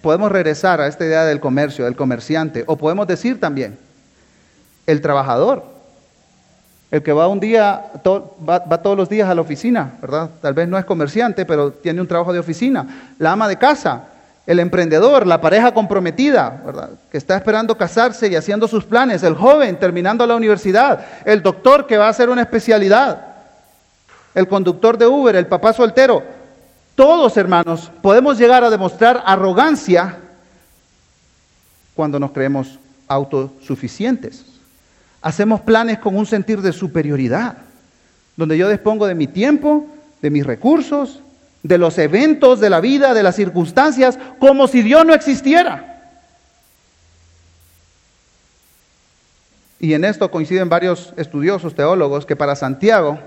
podemos 0.01 0.33
regresar 0.33 0.81
a 0.81 0.87
esta 0.87 1.05
idea 1.05 1.27
del 1.27 1.39
comercio, 1.39 1.85
del 1.85 1.97
comerciante, 1.97 2.65
o 2.67 2.79
podemos 2.79 3.07
decir 3.07 3.39
también, 3.39 3.79
el 4.87 5.03
trabajador, 5.03 5.63
el 6.91 7.03
que 7.03 7.13
va 7.13 7.29
un 7.29 7.41
día, 7.41 7.93
va, 8.07 8.61
va, 8.61 8.81
todos 8.81 8.97
los 8.97 9.11
días 9.11 9.29
a 9.29 9.35
la 9.35 9.43
oficina, 9.43 9.99
¿verdad? 10.01 10.31
Tal 10.41 10.55
vez 10.55 10.67
no 10.67 10.79
es 10.79 10.87
comerciante, 10.87 11.45
pero 11.45 11.73
tiene 11.73 12.01
un 12.01 12.07
trabajo 12.07 12.33
de 12.33 12.39
oficina. 12.39 13.13
La 13.19 13.33
ama 13.33 13.49
de 13.49 13.59
casa, 13.59 14.09
el 14.47 14.61
emprendedor, 14.61 15.27
la 15.27 15.41
pareja 15.41 15.75
comprometida, 15.75 16.63
¿verdad? 16.65 16.91
Que 17.11 17.19
está 17.19 17.37
esperando 17.37 17.77
casarse 17.77 18.29
y 18.29 18.37
haciendo 18.37 18.69
sus 18.69 18.85
planes, 18.85 19.25
el 19.25 19.35
joven 19.35 19.77
terminando 19.79 20.25
la 20.25 20.37
universidad, 20.37 21.05
el 21.25 21.43
doctor 21.43 21.87
que 21.87 21.97
va 21.97 22.07
a 22.07 22.11
hacer 22.11 22.29
una 22.29 22.43
especialidad, 22.43 23.35
el 24.35 24.47
conductor 24.47 24.97
de 24.97 25.07
Uber, 25.07 25.35
el 25.35 25.47
papá 25.47 25.73
soltero. 25.73 26.23
Todos, 26.95 27.37
hermanos, 27.37 27.91
podemos 28.01 28.39
llegar 28.39 28.63
a 28.63 28.71
demostrar 28.71 29.23
arrogancia 29.27 30.19
cuando 31.95 32.21
nos 32.21 32.31
creemos 32.31 32.79
autosuficientes. 33.09 34.45
Hacemos 35.23 35.61
planes 35.61 35.99
con 35.99 36.17
un 36.17 36.25
sentir 36.25 36.63
de 36.63 36.73
superioridad, 36.73 37.57
donde 38.37 38.57
yo 38.57 38.69
dispongo 38.69 39.07
de 39.07 39.15
mi 39.17 39.27
tiempo, 39.27 39.87
de 40.23 40.31
mis 40.31 40.47
recursos, 40.47 41.21
de 41.63 41.79
los 41.79 41.99
eventos 41.99 42.61
de 42.61 42.71
la 42.71 42.81
vida, 42.81 43.15
de 43.15 43.23
las 43.23 43.37
circunstancias, 43.37 44.19
como 44.39 44.69
si 44.69 44.83
Dios 44.83 45.05
no 45.05 45.15
existiera. 45.15 45.97
Y 49.79 49.95
en 49.95 50.05
esto 50.05 50.31
coinciden 50.31 50.69
varios 50.69 51.13
estudiosos 51.17 51.75
teólogos 51.75 52.25
que 52.25 52.37
para 52.37 52.57
Santiago 52.57 53.19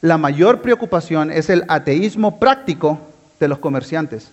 la 0.00 0.18
mayor 0.18 0.62
preocupación 0.62 1.30
es 1.30 1.50
el 1.50 1.64
ateísmo 1.68 2.40
práctico 2.40 2.98
de 3.38 3.48
los 3.48 3.58
comerciantes, 3.58 4.30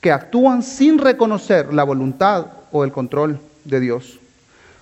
que 0.00 0.12
actúan 0.12 0.62
sin 0.62 0.98
reconocer 0.98 1.72
la 1.72 1.84
voluntad 1.84 2.46
o 2.72 2.84
el 2.84 2.92
control 2.92 3.40
de 3.64 3.80
Dios. 3.80 4.18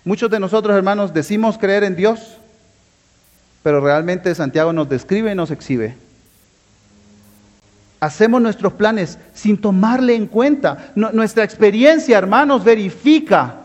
Muchos 0.04 0.31
de 0.31 0.40
nosotros, 0.40 0.74
hermanos, 0.74 1.12
decimos 1.12 1.59
creer 1.59 1.85
en 1.85 1.96
Dios, 1.96 2.38
pero 3.62 3.81
realmente 3.81 4.35
Santiago 4.35 4.72
nos 4.72 4.88
describe 4.88 5.33
y 5.33 5.35
nos 5.35 5.50
exhibe 5.50 5.96
Hacemos 8.00 8.40
nuestros 8.40 8.74
planes 8.74 9.18
sin 9.34 9.61
tomarle 9.61 10.14
en 10.14 10.26
cuenta. 10.26 10.92
nuestra 10.94 11.42
experiencia, 11.42 12.16
hermanos, 12.16 12.62
verifica 12.62 13.56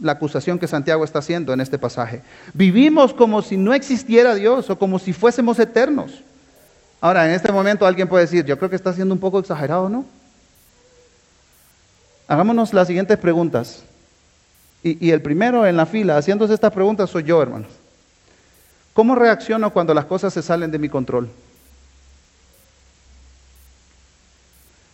la 0.00 0.12
acusación 0.12 0.58
que 0.58 0.66
Santiago 0.66 1.04
está 1.04 1.18
haciendo 1.18 1.52
en 1.52 1.60
este 1.60 1.78
pasaje. 1.78 2.22
Vivimos 2.54 3.12
como 3.12 3.42
si 3.42 3.56
no 3.56 3.74
existiera 3.74 4.34
Dios 4.34 4.70
o 4.70 4.78
como 4.78 4.98
si 4.98 5.12
fuésemos 5.12 5.58
eternos. 5.58 6.22
Ahora, 7.00 7.26
en 7.26 7.32
este 7.32 7.52
momento 7.52 7.86
alguien 7.86 8.08
puede 8.08 8.24
decir, 8.24 8.44
yo 8.44 8.58
creo 8.58 8.70
que 8.70 8.76
está 8.76 8.92
siendo 8.92 9.14
un 9.14 9.20
poco 9.20 9.38
exagerado, 9.38 9.88
¿no? 9.88 10.04
Hagámonos 12.26 12.72
las 12.72 12.86
siguientes 12.86 13.18
preguntas. 13.18 13.82
Y, 14.82 15.06
y 15.06 15.10
el 15.10 15.20
primero 15.20 15.66
en 15.66 15.76
la 15.76 15.86
fila 15.86 16.16
haciéndose 16.16 16.54
estas 16.54 16.72
preguntas 16.72 17.10
soy 17.10 17.24
yo, 17.24 17.42
hermanos. 17.42 17.70
¿Cómo 18.94 19.14
reacciono 19.14 19.72
cuando 19.72 19.92
las 19.94 20.06
cosas 20.06 20.32
se 20.32 20.42
salen 20.42 20.70
de 20.70 20.78
mi 20.78 20.88
control? 20.88 21.28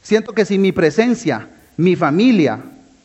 Siento 0.04 0.34
que 0.34 0.44
si 0.44 0.58
mi 0.58 0.70
presencia, 0.70 1.48
mi 1.78 1.96
familia, 1.96 2.60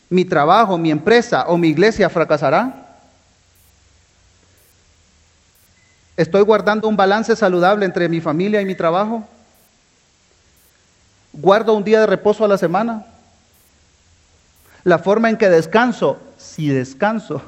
mi 0.09 0.25
trabajo, 0.25 0.77
mi 0.77 0.91
empresa 0.91 1.45
o 1.47 1.57
mi 1.57 1.69
iglesia 1.69 2.09
fracasará. 2.09 2.87
¿Estoy 6.17 6.41
guardando 6.41 6.89
un 6.89 6.97
balance 6.97 7.33
saludable 7.37 7.85
entre 7.85 8.09
mi 8.09 8.19
familia 8.19 8.61
y 8.61 8.65
mi 8.65 8.75
trabajo? 8.75 9.25
¿Guardo 11.31 11.73
un 11.73 11.85
día 11.85 12.01
de 12.01 12.05
reposo 12.05 12.43
a 12.43 12.49
la 12.49 12.57
semana? 12.57 13.05
La 14.83 14.99
forma 14.99 15.29
en 15.29 15.37
que 15.37 15.47
descanso, 15.47 16.19
si 16.37 16.67
descanso, 16.67 17.41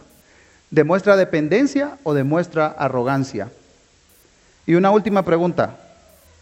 ¿demuestra 0.70 1.18
dependencia 1.18 1.98
o 2.04 2.14
demuestra 2.14 2.68
arrogancia? 2.68 3.50
Y 4.66 4.76
una 4.76 4.92
última 4.92 5.26
pregunta, 5.26 5.76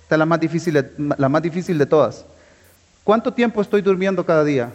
esta 0.03 0.13
es 0.13 0.19
la 0.19 0.27
más 0.27 0.39
difícil 0.39 0.91
la 1.17 1.29
más 1.29 1.41
difícil 1.41 1.79
de 1.79 1.87
todas. 1.87 2.25
¿Cuánto 3.09 3.33
tiempo 3.33 3.59
estoy 3.59 3.81
durmiendo 3.81 4.23
cada 4.23 4.43
día? 4.43 4.71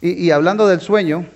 Y, 0.00 0.30
hablando 0.30 0.66
del 0.66 0.80
sueño, 0.80 1.26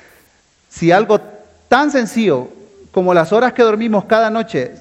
si 0.70 0.90
algo 0.90 1.20
tan 1.68 1.90
sencillo 1.90 2.48
como 2.92 3.12
las 3.12 3.30
horas 3.30 3.52
que 3.52 3.62
dormimos 3.62 4.06
cada 4.06 4.30
noche 4.30 4.72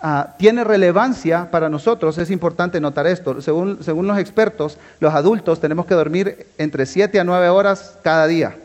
ah, 0.00 0.34
tiene 0.36 0.64
relevancia 0.64 1.48
para 1.52 1.68
nosotros, 1.68 2.18
es 2.18 2.32
importante 2.32 2.80
notar 2.80 3.06
esto. 3.06 3.40
Según, 3.40 3.84
según 3.84 4.08
los 4.08 4.18
expertos, 4.18 4.76
los 4.98 5.14
adultos 5.14 5.60
tenemos 5.60 5.86
que 5.86 5.94
dormir 5.94 6.48
entre 6.58 6.86
7 6.86 7.20
a 7.20 7.22
9 7.22 7.50
horas 7.50 7.96
cada 8.02 8.26
día. 8.26 8.56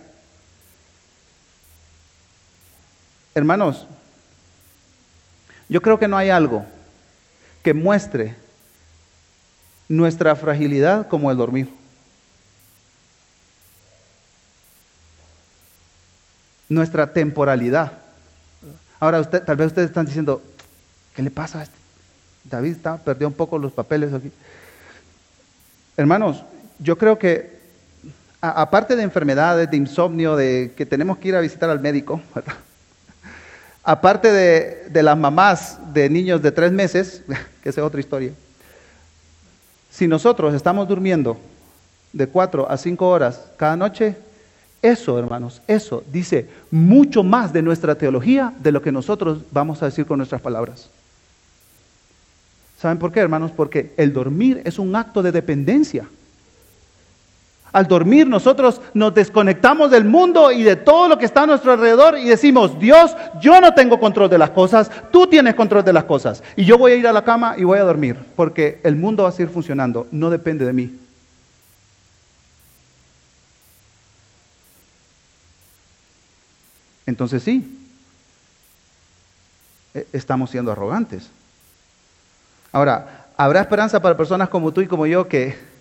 Hermanos, 3.35 3.85
yo 5.69 5.79
creo 5.79 5.99
que 5.99 6.07
no 6.07 6.17
hay 6.17 6.31
algo 6.31 6.65
que 7.61 7.75
muestre 7.75 8.43
nuestra 9.87 10.35
fragilidad 10.35 11.07
como 11.07 11.31
el 11.31 11.37
dormir. 11.37 11.69
Nuestra 16.67 17.13
temporalidad. 17.13 17.91
Ahora, 18.99 19.19
usted, 19.19 19.43
tal 19.43 19.57
vez 19.57 19.67
ustedes 19.67 19.89
están 19.89 20.05
diciendo, 20.05 20.41
¿qué 21.15 21.21
le 21.21 21.29
pasa 21.29 21.59
a 21.59 21.63
este? 21.63 21.75
David 22.43 22.71
está, 22.71 22.97
perdió 22.97 23.27
un 23.27 23.33
poco 23.33 23.57
los 23.57 23.71
papeles 23.71 24.13
aquí. 24.13 24.31
Hermanos, 25.97 26.43
yo 26.79 26.97
creo 26.97 27.17
que 27.17 27.55
aparte 28.41 28.95
de 28.95 29.03
enfermedades, 29.03 29.69
de 29.69 29.77
insomnio, 29.77 30.35
de 30.35 30.73
que 30.75 30.85
tenemos 30.85 31.17
que 31.17 31.29
ir 31.29 31.35
a 31.35 31.41
visitar 31.41 31.69
al 31.69 31.79
médico, 31.79 32.21
aparte 33.83 34.31
de, 34.31 34.87
de, 34.89 35.03
las 35.03 35.17
mamás 35.17 35.79
de 35.93 36.09
niños 36.09 36.41
de 36.41 36.51
tres 36.51 36.71
meses, 36.71 37.23
que 37.63 37.69
es 37.69 37.77
otra 37.77 37.99
historia, 37.99 38.31
si 39.95 40.09
nosotros 40.09 40.53
estamos 40.53 40.89
durmiendo 40.89 41.37
de 42.11 42.27
cuatro 42.27 42.69
a 42.69 42.75
cinco 42.75 43.07
horas 43.07 43.45
cada 43.55 43.77
noche, 43.77 44.17
eso, 44.81 45.17
hermanos, 45.17 45.61
eso 45.69 46.03
dice 46.11 46.49
mucho 46.69 47.23
más 47.23 47.53
de 47.53 47.61
nuestra 47.61 47.95
teología 47.95 48.53
de 48.59 48.73
lo 48.73 48.81
que 48.81 48.91
nosotros 48.91 49.39
vamos 49.51 49.81
a 49.81 49.85
decir 49.85 50.05
con 50.05 50.17
nuestras 50.17 50.41
palabras. 50.41 50.89
¿Saben 52.77 52.99
por 52.99 53.13
qué, 53.13 53.21
hermanos? 53.21 53.51
Porque 53.55 53.93
el 53.95 54.11
dormir 54.11 54.61
es 54.65 54.79
un 54.79 54.93
acto 54.97 55.23
de 55.23 55.31
dependencia. 55.31 56.05
Al 57.75 57.87
dormir 57.87 58.25
nosotros 58.25 58.79
nos 58.93 59.13
desconectamos 59.13 59.91
del 59.91 60.05
mundo 60.05 60.49
y 60.49 60.63
de 60.63 60.77
todo 60.77 61.09
lo 61.09 61.17
que 61.17 61.25
está 61.25 61.43
a 61.43 61.45
nuestro 61.45 61.73
alrededor 61.73 62.17
y 62.17 62.23
decimos, 62.23 62.79
Dios, 62.79 63.13
yo 63.41 63.59
no 63.59 63.73
tengo 63.73 63.99
control 63.99 64.29
de 64.29 64.37
las 64.37 64.51
cosas, 64.51 64.89
tú 65.11 65.27
tienes 65.27 65.55
control 65.55 65.83
de 65.83 65.91
las 65.91 66.05
cosas. 66.05 66.41
Y 66.55 66.63
yo 66.63 66.77
voy 66.77 66.93
a 66.93 66.95
ir 66.95 67.05
a 67.05 67.11
la 67.11 67.25
cama 67.25 67.55
y 67.57 67.65
voy 67.65 67.77
a 67.77 67.83
dormir, 67.83 68.15
porque 68.37 68.79
el 68.85 68.95
mundo 68.95 69.23
va 69.23 69.29
a 69.29 69.31
seguir 69.33 69.51
funcionando, 69.51 70.07
no 70.11 70.29
depende 70.29 70.63
de 70.63 70.71
mí. 70.71 70.97
Entonces 77.05 77.43
sí, 77.43 77.77
e, 79.93 80.07
estamos 80.13 80.49
siendo 80.49 80.71
arrogantes. 80.71 81.29
Ahora, 82.71 83.25
¿habrá 83.35 83.59
esperanza 83.59 84.01
para 84.01 84.15
personas 84.15 84.47
como 84.47 84.71
tú 84.71 84.79
y 84.79 84.87
como 84.87 85.05
yo 85.07 85.27
que 85.27 85.74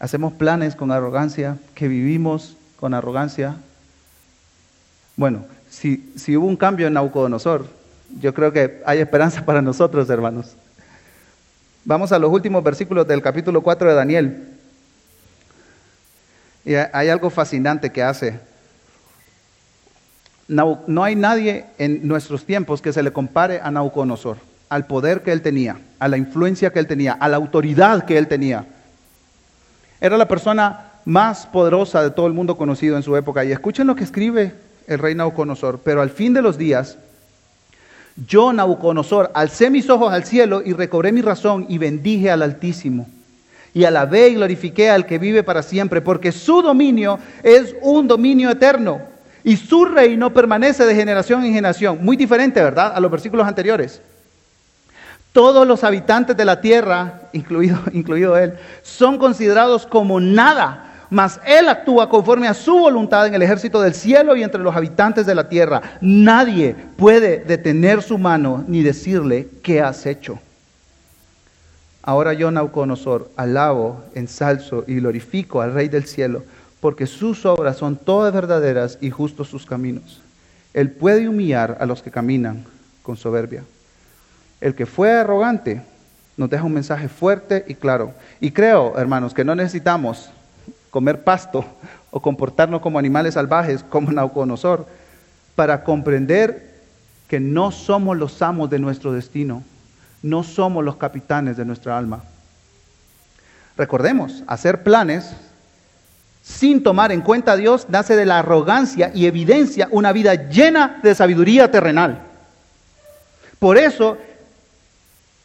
hacemos 0.00 0.32
planes 0.32 0.74
con 0.74 0.90
arrogancia, 0.90 1.58
que 1.74 1.86
vivimos 1.86 2.56
con 2.80 2.94
arrogancia. 2.94 3.56
Bueno, 5.14 5.44
si, 5.68 6.02
hubo 6.36 6.46
un 6.46 6.56
cambio 6.56 6.86
en 6.86 6.94
Naucodonosor, 6.94 7.66
yo 8.18 8.34
creo 8.34 8.52
que 8.52 8.82
hay 8.86 8.98
esperanza 8.98 9.44
para 9.44 9.62
nosotros, 9.62 10.08
hermanos. 10.10 10.56
Vamos 11.84 12.10
a 12.12 12.18
los 12.18 12.32
últimos 12.32 12.64
versículos 12.64 13.06
del 13.06 13.22
capítulo 13.22 13.62
4 13.62 13.90
de 13.90 13.94
Daniel. 13.94 14.48
Y 16.64 16.74
hay 16.74 17.08
algo 17.08 17.30
fascinante 17.30 17.90
que 17.90 18.02
hace. 18.02 18.40
No 20.48 21.04
hay 21.04 21.14
nadie 21.14 21.66
en 21.78 22.08
nuestros 22.08 22.44
tiempos 22.44 22.82
que 22.82 22.92
se 22.92 23.02
le 23.02 23.12
compare 23.12 23.60
a 23.60 23.70
Naucodonosor, 23.70 24.38
al 24.68 24.86
poder 24.86 25.22
que 25.22 25.30
él 25.30 25.42
tenía, 25.42 25.78
a 25.98 26.08
la 26.08 26.16
influencia 26.16 26.72
que 26.72 26.80
él 26.80 26.86
tenía, 26.86 27.12
a 27.12 27.28
la 27.28 27.36
autoridad 27.36 28.04
que 28.04 28.18
él 28.18 28.26
tenía. 28.26 28.66
Era 30.00 30.16
la 30.16 30.28
persona 30.28 30.92
más 31.04 31.46
poderosa 31.46 32.02
de 32.02 32.10
todo 32.10 32.26
el 32.26 32.32
mundo 32.32 32.56
conocido 32.56 32.96
en 32.96 33.02
su 33.02 33.16
época. 33.16 33.44
Y 33.44 33.52
escuchen 33.52 33.86
lo 33.86 33.94
que 33.94 34.04
escribe 34.04 34.54
el 34.86 34.98
rey 34.98 35.14
Nabucodonosor. 35.14 35.80
Pero 35.84 36.02
al 36.02 36.10
fin 36.10 36.34
de 36.34 36.42
los 36.42 36.58
días, 36.58 36.98
yo, 38.26 38.52
Nabucodonosor, 38.52 39.30
alcé 39.34 39.70
mis 39.70 39.88
ojos 39.90 40.12
al 40.12 40.24
cielo 40.24 40.62
y 40.64 40.72
recobré 40.72 41.12
mi 41.12 41.22
razón 41.22 41.66
y 41.68 41.78
bendije 41.78 42.30
al 42.30 42.42
Altísimo. 42.42 43.08
Y 43.72 43.84
alabé 43.84 44.28
y 44.28 44.34
glorifiqué 44.34 44.90
al 44.90 45.06
que 45.06 45.18
vive 45.18 45.44
para 45.44 45.62
siempre, 45.62 46.00
porque 46.00 46.32
su 46.32 46.60
dominio 46.60 47.18
es 47.42 47.76
un 47.82 48.08
dominio 48.08 48.50
eterno 48.50 49.00
y 49.44 49.56
su 49.56 49.84
reino 49.84 50.32
permanece 50.32 50.84
de 50.84 50.94
generación 50.94 51.44
en 51.44 51.54
generación. 51.54 51.98
Muy 52.02 52.16
diferente, 52.16 52.60
¿verdad? 52.62 52.92
A 52.94 53.00
los 53.00 53.10
versículos 53.10 53.46
anteriores. 53.46 54.02
Todos 55.32 55.66
los 55.66 55.84
habitantes 55.84 56.36
de 56.36 56.44
la 56.44 56.60
tierra, 56.60 57.22
incluido, 57.32 57.78
incluido 57.92 58.36
él, 58.36 58.54
son 58.82 59.18
considerados 59.18 59.86
como 59.86 60.20
nada, 60.20 61.06
mas 61.10 61.40
él 61.46 61.68
actúa 61.68 62.08
conforme 62.08 62.48
a 62.48 62.54
su 62.54 62.78
voluntad 62.78 63.26
en 63.26 63.34
el 63.34 63.42
ejército 63.42 63.80
del 63.80 63.94
cielo 63.94 64.36
y 64.36 64.42
entre 64.42 64.60
los 64.60 64.74
habitantes 64.74 65.26
de 65.26 65.34
la 65.34 65.48
tierra. 65.48 65.82
Nadie 66.00 66.74
puede 66.96 67.38
detener 67.38 68.02
su 68.02 68.18
mano 68.18 68.64
ni 68.66 68.82
decirle 68.82 69.48
qué 69.62 69.80
has 69.80 70.06
hecho. 70.06 70.38
Ahora 72.02 72.32
yo, 72.32 72.50
Nauconosor, 72.50 73.30
alabo, 73.36 74.02
ensalzo 74.14 74.84
y 74.86 74.96
glorifico 74.96 75.60
al 75.60 75.74
Rey 75.74 75.88
del 75.88 76.06
cielo, 76.06 76.42
porque 76.80 77.06
sus 77.06 77.44
obras 77.44 77.76
son 77.76 77.96
todas 77.96 78.32
verdaderas 78.32 78.98
y 79.00 79.10
justos 79.10 79.48
sus 79.48 79.66
caminos. 79.66 80.22
Él 80.72 80.90
puede 80.90 81.28
humillar 81.28 81.76
a 81.80 81.86
los 81.86 82.02
que 82.02 82.10
caminan 82.10 82.64
con 83.02 83.16
soberbia. 83.16 83.64
El 84.60 84.74
que 84.74 84.86
fue 84.86 85.12
arrogante 85.12 85.82
nos 86.36 86.50
deja 86.50 86.64
un 86.64 86.74
mensaje 86.74 87.08
fuerte 87.08 87.64
y 87.68 87.74
claro. 87.74 88.14
Y 88.40 88.50
creo, 88.50 88.98
hermanos, 88.98 89.34
que 89.34 89.44
no 89.44 89.54
necesitamos 89.54 90.30
comer 90.90 91.22
pasto 91.22 91.64
o 92.10 92.20
comportarnos 92.20 92.80
como 92.80 92.98
animales 92.98 93.34
salvajes 93.34 93.82
como 93.82 94.10
Nauconosor 94.12 94.86
para 95.54 95.84
comprender 95.84 96.70
que 97.28 97.40
no 97.40 97.70
somos 97.70 98.16
los 98.16 98.42
amos 98.42 98.70
de 98.70 98.78
nuestro 98.78 99.12
destino, 99.12 99.62
no 100.22 100.42
somos 100.42 100.84
los 100.84 100.96
capitanes 100.96 101.56
de 101.56 101.64
nuestra 101.64 101.96
alma. 101.96 102.24
Recordemos, 103.76 104.42
hacer 104.46 104.82
planes 104.82 105.32
sin 106.42 106.82
tomar 106.82 107.12
en 107.12 107.20
cuenta 107.20 107.52
a 107.52 107.56
Dios 107.56 107.86
nace 107.88 108.16
de 108.16 108.26
la 108.26 108.38
arrogancia 108.40 109.12
y 109.14 109.26
evidencia 109.26 109.88
una 109.90 110.12
vida 110.12 110.48
llena 110.48 110.98
de 111.02 111.14
sabiduría 111.14 111.70
terrenal. 111.70 112.22
Por 113.58 113.76
eso 113.76 114.18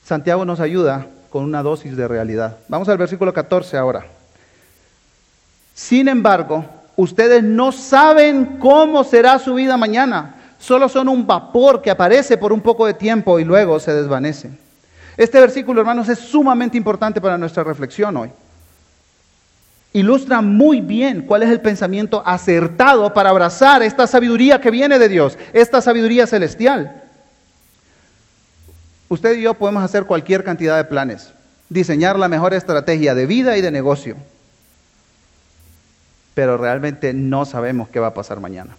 Santiago 0.06 0.46
nos 0.46 0.60
ayuda 0.60 1.08
con 1.32 1.44
una 1.44 1.64
dosis 1.64 1.98
de 1.98 2.08
realidad. 2.08 2.58
Vamos 2.68 2.88
al 2.90 2.98
versículo 3.00 3.34
14 3.34 3.76
ahora. 3.76 4.06
Sin 5.74 6.08
embargo, 6.08 6.64
ustedes 6.96 7.44
no 7.44 7.72
saben 7.72 8.58
cómo 8.60 9.04
será 9.04 9.40
su 9.40 9.56
vida 9.56 9.78
mañana. 9.78 10.36
Solo 10.60 10.90
son 10.90 11.10
un 11.10 11.26
vapor 11.26 11.82
que 11.82 11.90
aparece 11.90 12.38
por 12.38 12.54
un 12.54 12.62
poco 12.62 12.86
de 12.86 12.94
tiempo 12.94 13.40
y 13.40 13.44
luego 13.44 13.80
se 13.80 13.96
desvanece. 13.96 14.52
Este 15.18 15.40
versículo, 15.40 15.82
hermanos, 15.82 16.08
es 16.08 16.20
sumamente 16.20 16.78
importante 16.78 17.20
para 17.20 17.38
nuestra 17.40 17.64
reflexión 17.64 18.16
hoy. 18.16 18.30
Ilustra 19.92 20.42
muy 20.42 20.82
bien 20.82 21.24
cuál 21.24 21.42
es 21.42 21.50
el 21.50 21.62
pensamiento 21.62 22.22
acertado 22.24 23.12
para 23.12 23.32
abrazar 23.32 23.82
esta 23.82 24.06
sabiduría 24.06 24.62
que 24.62 24.70
viene 24.70 25.00
de 25.00 25.10
Dios, 25.10 25.36
esta 25.52 25.82
sabiduría 25.82 26.28
celestial. 26.28 27.05
Usted 29.10 29.38
y 29.38 29.42
yo 29.42 29.54
podemos 29.54 29.84
hacer 29.84 30.06
cualquier 30.06 30.44
cantidad 30.44 30.78
de 30.78 30.86
planes, 30.86 31.32
diseñar 31.70 32.18
la 32.18 32.28
mejor 32.28 32.54
estrategia 32.54 33.14
de 33.14 33.26
vida 33.26 33.58
y 33.58 33.62
de 33.62 33.72
negocio, 33.72 34.16
pero 36.34 36.58
realmente 36.58 37.14
no 37.14 37.46
sabemos 37.46 37.90
qué 37.90 38.00
va 38.00 38.08
a 38.08 38.14
pasar 38.14 38.40
mañana. 38.40 38.76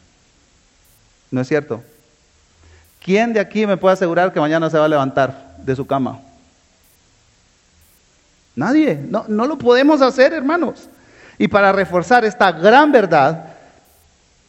¿No 1.31 1.41
es 1.41 1.49
cierto? 1.49 1.83
¿Quién 3.03 3.33
de 3.33 3.41
aquí 3.41 3.67
me 3.67 3.77
puede 3.77 3.95
asegurar 3.95 4.33
que 4.33 4.41
mañana 4.41 4.69
se 4.69 4.79
va 4.79 4.85
a 4.87 4.89
levantar 4.89 5.57
de 5.59 5.77
su 5.77 5.87
cama? 5.87 6.21
Nadie. 8.57 8.99
No, 9.09 9.25
no 9.29 9.47
lo 9.47 9.59
podemos 9.59 10.01
hacer, 10.03 10.33
hermanos. 10.33 10.89
Y 11.39 11.49
para 11.49 11.73
reforzar 11.73 12.25
esta 12.25 12.51
gran 12.53 12.91
verdad, 12.91 13.55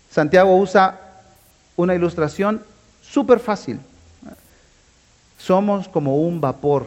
Santiago 0.09 0.57
usa 0.57 0.99
una 1.75 1.93
ilustración 1.93 2.63
súper 3.01 3.39
fácil. 3.39 3.79
Somos 5.37 5.87
como 5.87 6.17
un 6.17 6.41
vapor. 6.41 6.85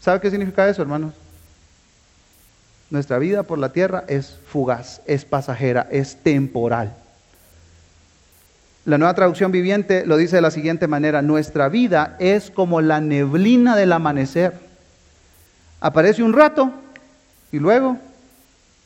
¿Sabe 0.00 0.20
qué 0.20 0.30
significa 0.30 0.68
eso, 0.68 0.82
hermanos? 0.82 1.14
Nuestra 2.90 3.18
vida 3.18 3.42
por 3.42 3.58
la 3.58 3.72
tierra 3.72 4.04
es 4.06 4.38
fugaz, 4.46 5.00
es 5.06 5.24
pasajera, 5.24 5.88
es 5.90 6.16
temporal. 6.22 6.94
La 8.84 8.98
nueva 8.98 9.14
traducción 9.14 9.50
viviente 9.50 10.06
lo 10.06 10.16
dice 10.16 10.36
de 10.36 10.42
la 10.42 10.52
siguiente 10.52 10.86
manera, 10.86 11.20
nuestra 11.20 11.68
vida 11.68 12.16
es 12.20 12.52
como 12.52 12.80
la 12.80 13.00
neblina 13.00 13.74
del 13.74 13.92
amanecer. 13.92 14.52
Aparece 15.80 16.22
un 16.22 16.32
rato 16.32 16.70
y 17.50 17.58
luego 17.58 17.98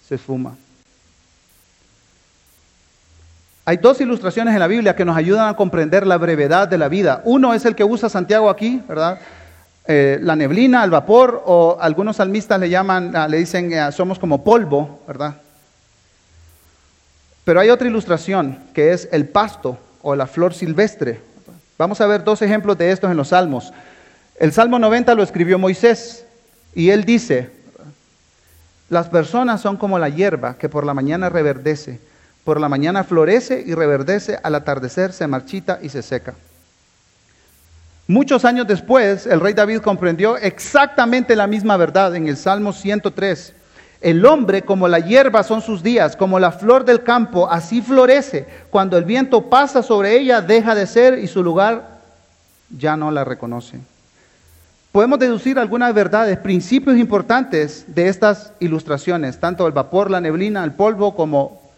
se 0.08 0.14
esfuma. 0.14 0.56
Hay 3.64 3.76
dos 3.76 4.00
ilustraciones 4.00 4.54
en 4.54 4.60
la 4.60 4.66
Biblia 4.66 4.96
que 4.96 5.04
nos 5.04 5.16
ayudan 5.16 5.48
a 5.48 5.54
comprender 5.54 6.06
la 6.06 6.16
brevedad 6.16 6.66
de 6.66 6.78
la 6.78 6.88
vida. 6.88 7.20
Uno 7.24 7.52
es 7.52 7.64
el 7.64 7.74
que 7.74 7.84
usa 7.84 8.08
Santiago 8.08 8.48
aquí, 8.48 8.82
¿verdad? 8.88 9.20
Eh, 9.86 10.18
la 10.22 10.34
neblina, 10.34 10.82
el 10.82 10.90
vapor, 10.90 11.42
o 11.44 11.76
algunos 11.80 12.16
salmistas 12.16 12.58
le 12.58 12.70
llaman, 12.70 13.14
ah, 13.14 13.28
le 13.28 13.38
dicen, 13.38 13.72
eh, 13.72 13.92
somos 13.92 14.18
como 14.18 14.42
polvo, 14.42 15.00
¿verdad? 15.06 15.36
Pero 17.44 17.60
hay 17.60 17.68
otra 17.70 17.88
ilustración 17.88 18.58
que 18.72 18.92
es 18.92 19.08
el 19.12 19.28
pasto 19.28 19.78
o 20.02 20.14
la 20.14 20.26
flor 20.26 20.54
silvestre. 20.54 21.20
Vamos 21.76 22.00
a 22.00 22.06
ver 22.06 22.24
dos 22.24 22.42
ejemplos 22.42 22.78
de 22.78 22.90
estos 22.90 23.10
en 23.10 23.16
los 23.16 23.28
salmos. 23.28 23.72
El 24.38 24.52
Salmo 24.52 24.78
90 24.78 25.14
lo 25.14 25.22
escribió 25.22 25.58
Moisés 25.58 26.24
y 26.74 26.90
él 26.90 27.04
dice, 27.04 27.50
las 28.88 29.08
personas 29.08 29.60
son 29.60 29.76
como 29.76 29.98
la 29.98 30.08
hierba 30.08 30.54
que 30.56 30.68
por 30.68 30.84
la 30.84 30.94
mañana 30.94 31.28
reverdece 31.28 32.00
por 32.44 32.60
la 32.60 32.68
mañana 32.68 33.04
florece 33.04 33.62
y 33.64 33.74
reverdece, 33.74 34.38
al 34.42 34.54
atardecer 34.54 35.12
se 35.12 35.26
marchita 35.26 35.78
y 35.82 35.88
se 35.88 36.02
seca. 36.02 36.34
Muchos 38.06 38.44
años 38.44 38.66
después, 38.66 39.26
el 39.26 39.40
rey 39.40 39.54
David 39.54 39.78
comprendió 39.78 40.36
exactamente 40.36 41.36
la 41.36 41.46
misma 41.46 41.76
verdad 41.76 42.16
en 42.16 42.26
el 42.26 42.36
Salmo 42.36 42.72
103. 42.72 43.54
El 44.00 44.24
hombre 44.26 44.62
como 44.62 44.88
la 44.88 44.98
hierba 44.98 45.44
son 45.44 45.62
sus 45.62 45.82
días, 45.82 46.16
como 46.16 46.40
la 46.40 46.50
flor 46.50 46.84
del 46.84 47.04
campo, 47.04 47.48
así 47.48 47.82
florece. 47.82 48.46
Cuando 48.70 48.96
el 48.98 49.04
viento 49.04 49.48
pasa 49.48 49.82
sobre 49.82 50.18
ella, 50.18 50.40
deja 50.40 50.74
de 50.74 50.86
ser 50.86 51.18
y 51.18 51.28
su 51.28 51.44
lugar 51.44 52.00
ya 52.76 52.96
no 52.96 53.10
la 53.10 53.24
reconoce. 53.24 53.78
Podemos 54.90 55.20
deducir 55.20 55.58
algunas 55.58 55.94
verdades, 55.94 56.36
principios 56.38 56.96
importantes 56.96 57.84
de 57.86 58.08
estas 58.08 58.52
ilustraciones, 58.58 59.38
tanto 59.38 59.66
el 59.68 59.72
vapor, 59.72 60.10
la 60.10 60.20
neblina, 60.20 60.64
el 60.64 60.72
polvo, 60.72 61.14
como 61.14 61.69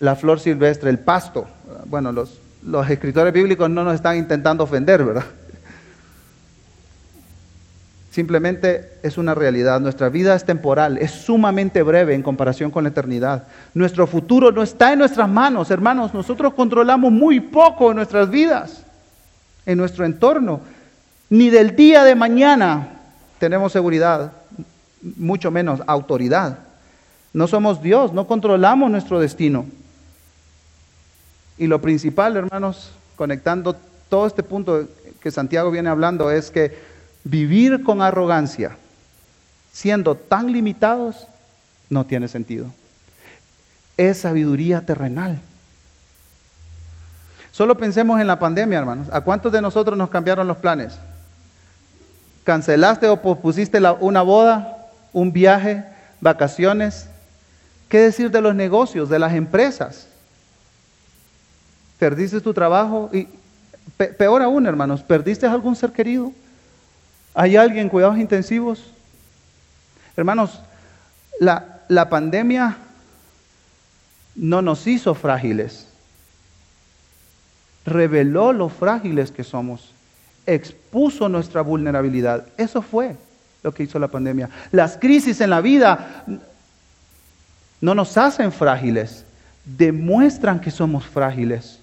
la 0.00 0.16
flor 0.16 0.40
silvestre, 0.40 0.90
el 0.90 0.98
pasto. 0.98 1.46
Bueno, 1.86 2.12
los, 2.12 2.40
escritores 2.90 3.32
bíblicos 3.32 3.70
no 3.70 3.84
nos 3.84 3.94
están 3.94 4.16
intentando 4.16 4.64
ofender, 4.64 5.04
¿verdad? 5.04 5.24
Simplemente 8.10 8.98
es 9.02 9.18
una 9.18 9.34
realidad. 9.34 9.78
Nuestra 9.80 10.08
vida 10.08 10.34
es 10.34 10.44
temporal, 10.44 10.96
es 10.98 11.10
sumamente 11.10 11.82
breve 11.82 12.14
en 12.14 12.22
comparación 12.22 12.70
con 12.70 12.84
la 12.84 12.90
eternidad. 12.90 13.44
Nuestro 13.74 14.06
futuro 14.06 14.50
no 14.52 14.62
está 14.62 14.92
en 14.92 15.00
nuestras 15.00 15.28
manos, 15.28 15.70
hermanos. 15.70 16.14
Nosotros 16.14 16.54
controlamos 16.54 17.12
muy 17.12 17.40
poco 17.40 17.90
en 17.90 17.96
nuestras 17.96 18.30
vidas, 18.30 18.82
en 19.66 19.76
nuestro 19.76 20.06
entorno. 20.06 20.60
Ni 21.28 21.50
del 21.50 21.76
día 21.76 22.04
de 22.04 22.14
mañana 22.14 22.88
tenemos 23.38 23.72
seguridad, 23.72 24.32
mucho 25.16 25.50
menos 25.50 25.82
autoridad. 25.86 26.58
No 27.34 27.46
somos 27.46 27.82
Dios, 27.82 28.14
no 28.14 28.26
controlamos 28.26 28.90
nuestro 28.90 29.20
destino. 29.20 29.66
Y 31.58 31.66
lo 31.66 31.80
principal, 31.80 32.36
hermanos, 32.36 32.90
conectando 33.16 33.76
todo 34.08 34.26
este 34.26 34.42
punto 34.42 34.86
que 35.20 35.30
Santiago 35.30 35.70
viene 35.70 35.88
hablando, 35.88 36.30
es 36.30 36.50
que 36.50 36.78
vivir 37.24 37.82
con 37.82 38.02
arrogancia, 38.02 38.76
siendo 39.72 40.14
tan 40.14 40.52
limitados, 40.52 41.26
no 41.88 42.04
tiene 42.04 42.28
sentido. 42.28 42.66
Es 43.96 44.18
sabiduría 44.18 44.82
terrenal. 44.84 45.40
Solo 47.52 47.76
pensemos 47.78 48.20
en 48.20 48.26
la 48.26 48.38
pandemia, 48.38 48.78
hermanos. 48.78 49.08
¿A 49.10 49.22
cuántos 49.22 49.50
de 49.50 49.62
nosotros 49.62 49.96
nos 49.96 50.10
cambiaron 50.10 50.46
los 50.46 50.58
planes? 50.58 50.98
¿Cancelaste 52.44 53.08
o 53.08 53.22
pospusiste 53.22 53.80
una 54.00 54.20
boda, 54.22 54.88
un 55.12 55.32
viaje, 55.32 55.84
vacaciones? 56.20 57.08
¿Qué 57.88 58.00
decir 58.00 58.30
de 58.30 58.42
los 58.42 58.54
negocios, 58.54 59.08
de 59.08 59.18
las 59.18 59.32
empresas? 59.32 60.06
¿Perdiste 61.98 62.40
tu 62.40 62.52
trabajo? 62.52 63.10
Y 63.12 63.28
peor 63.96 64.42
aún, 64.42 64.66
hermanos, 64.66 65.02
¿perdiste 65.02 65.46
algún 65.46 65.76
ser 65.76 65.92
querido? 65.92 66.32
¿Hay 67.34 67.56
alguien 67.56 67.84
en 67.84 67.88
cuidados 67.88 68.18
intensivos? 68.18 68.82
Hermanos, 70.16 70.60
la, 71.38 71.82
la 71.88 72.08
pandemia 72.08 72.76
no 74.34 74.62
nos 74.62 74.86
hizo 74.86 75.14
frágiles, 75.14 75.88
reveló 77.84 78.52
lo 78.52 78.68
frágiles 78.68 79.30
que 79.30 79.44
somos, 79.44 79.92
expuso 80.46 81.28
nuestra 81.28 81.62
vulnerabilidad. 81.62 82.46
Eso 82.56 82.82
fue 82.82 83.16
lo 83.62 83.72
que 83.72 83.82
hizo 83.82 83.98
la 83.98 84.08
pandemia. 84.08 84.48
Las 84.72 84.96
crisis 84.96 85.40
en 85.40 85.50
la 85.50 85.60
vida 85.60 86.24
no 87.80 87.94
nos 87.94 88.16
hacen 88.16 88.52
frágiles, 88.52 89.24
demuestran 89.64 90.60
que 90.60 90.70
somos 90.70 91.04
frágiles. 91.04 91.80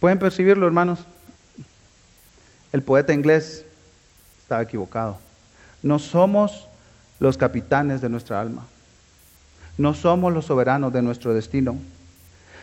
¿Pueden 0.00 0.18
percibirlo, 0.18 0.66
hermanos? 0.66 1.00
El 2.72 2.82
poeta 2.82 3.12
inglés 3.12 3.66
estaba 4.40 4.62
equivocado. 4.62 5.18
No 5.82 5.98
somos 5.98 6.66
los 7.18 7.36
capitanes 7.36 8.00
de 8.00 8.08
nuestra 8.08 8.40
alma. 8.40 8.66
No 9.76 9.92
somos 9.92 10.32
los 10.32 10.46
soberanos 10.46 10.92
de 10.92 11.02
nuestro 11.02 11.34
destino. 11.34 11.76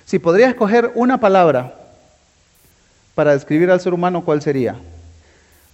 Si 0.05 0.17
podría 0.17 0.49
escoger 0.49 0.91
una 0.95 1.19
palabra 1.19 1.75
para 3.13 3.33
describir 3.33 3.69
al 3.69 3.81
ser 3.81 3.93
humano, 3.93 4.25
¿cuál 4.25 4.41
sería? 4.41 4.75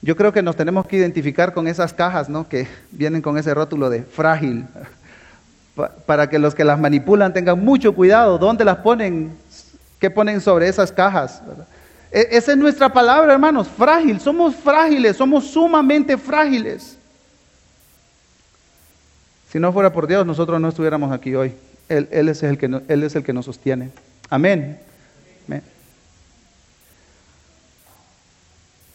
Yo 0.01 0.17
creo 0.17 0.33
que 0.33 0.41
nos 0.41 0.57
tenemos 0.57 0.85
que 0.85 0.97
identificar 0.97 1.53
con 1.53 1.67
esas 1.67 1.93
cajas, 1.93 2.27
¿no? 2.27 2.49
Que 2.49 2.67
vienen 2.91 3.21
con 3.21 3.37
ese 3.37 3.53
rótulo 3.53 3.89
de 3.89 4.03
frágil, 4.03 4.65
para 6.05 6.29
que 6.29 6.39
los 6.39 6.55
que 6.55 6.65
las 6.65 6.77
manipulan 6.77 7.31
tengan 7.31 7.63
mucho 7.63 7.95
cuidado. 7.95 8.37
¿Dónde 8.37 8.65
las 8.65 8.77
ponen? 8.77 9.37
¿Qué 10.03 10.11
ponen 10.11 10.41
sobre 10.41 10.67
esas 10.67 10.91
cajas? 10.91 11.41
E, 12.11 12.27
esa 12.31 12.51
es 12.51 12.57
nuestra 12.57 12.91
palabra, 12.91 13.31
hermanos, 13.31 13.69
frágil. 13.69 14.19
Somos 14.19 14.53
frágiles, 14.53 15.15
somos 15.15 15.47
sumamente 15.47 16.17
frágiles. 16.17 16.97
Si 19.49 19.59
no 19.59 19.71
fuera 19.71 19.93
por 19.93 20.05
Dios, 20.05 20.25
nosotros 20.25 20.59
no 20.59 20.67
estuviéramos 20.67 21.09
aquí 21.13 21.33
hoy. 21.35 21.53
Él, 21.87 22.27
es, 22.27 22.43
el 22.43 22.57
que, 22.57 23.33
nos 23.33 23.45
sostiene. 23.45 23.91
Amén. 24.29 24.77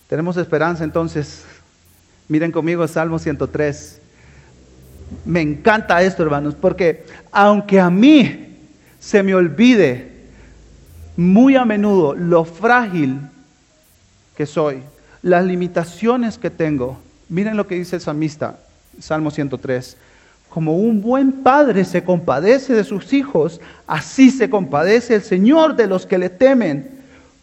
Tenemos 0.09 0.37
esperanza 0.37 0.85
entonces. 0.85 1.47
Miren 2.29 2.53
conmigo 2.53 2.87
Salmo 2.87 3.19
103. 3.19 3.99
Me 5.25 5.41
encanta 5.41 6.03
esto, 6.03 6.23
hermanos, 6.23 6.55
porque 6.55 7.07
aunque 7.33 7.81
a 7.81 7.89
mí 7.89 8.59
se 9.01 9.23
me 9.23 9.35
olvide 9.35 10.18
muy 11.19 11.57
a 11.57 11.65
menudo 11.65 12.15
lo 12.15 12.45
frágil 12.45 13.19
que 14.37 14.47
soy, 14.47 14.85
las 15.21 15.45
limitaciones 15.45 16.39
que 16.39 16.49
tengo. 16.49 16.97
Miren 17.29 17.57
lo 17.57 17.67
que 17.67 17.75
dice 17.75 17.97
el 17.97 18.03
salmista, 18.03 18.61
Salmo 19.01 19.33
103. 19.33 19.97
Como 20.49 20.77
un 20.77 21.03
buen 21.03 21.43
padre 21.43 21.85
se 21.85 22.05
compadece 22.05 22.73
de 22.73 22.85
sus 22.85 23.13
hijos, 23.13 23.61
así 23.89 24.31
se 24.31 24.49
compadece 24.49 25.17
el 25.17 25.23
Señor 25.23 25.75
de 25.75 25.89
los 25.89 26.07
que 26.07 26.19
le 26.19 26.31
temen, 26.31 26.89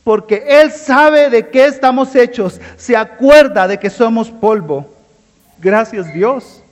porque 0.06 0.46
Él 0.48 0.72
sabe 0.72 1.30
de 1.30 1.50
qué 1.50 1.66
estamos 1.66 2.16
hechos, 2.16 2.62
se 2.78 2.96
acuerda 2.96 3.68
de 3.68 3.78
que 3.78 3.90
somos 3.90 4.32
polvo. 4.32 4.90
Gracias 5.60 6.14
Dios, 6.14 6.64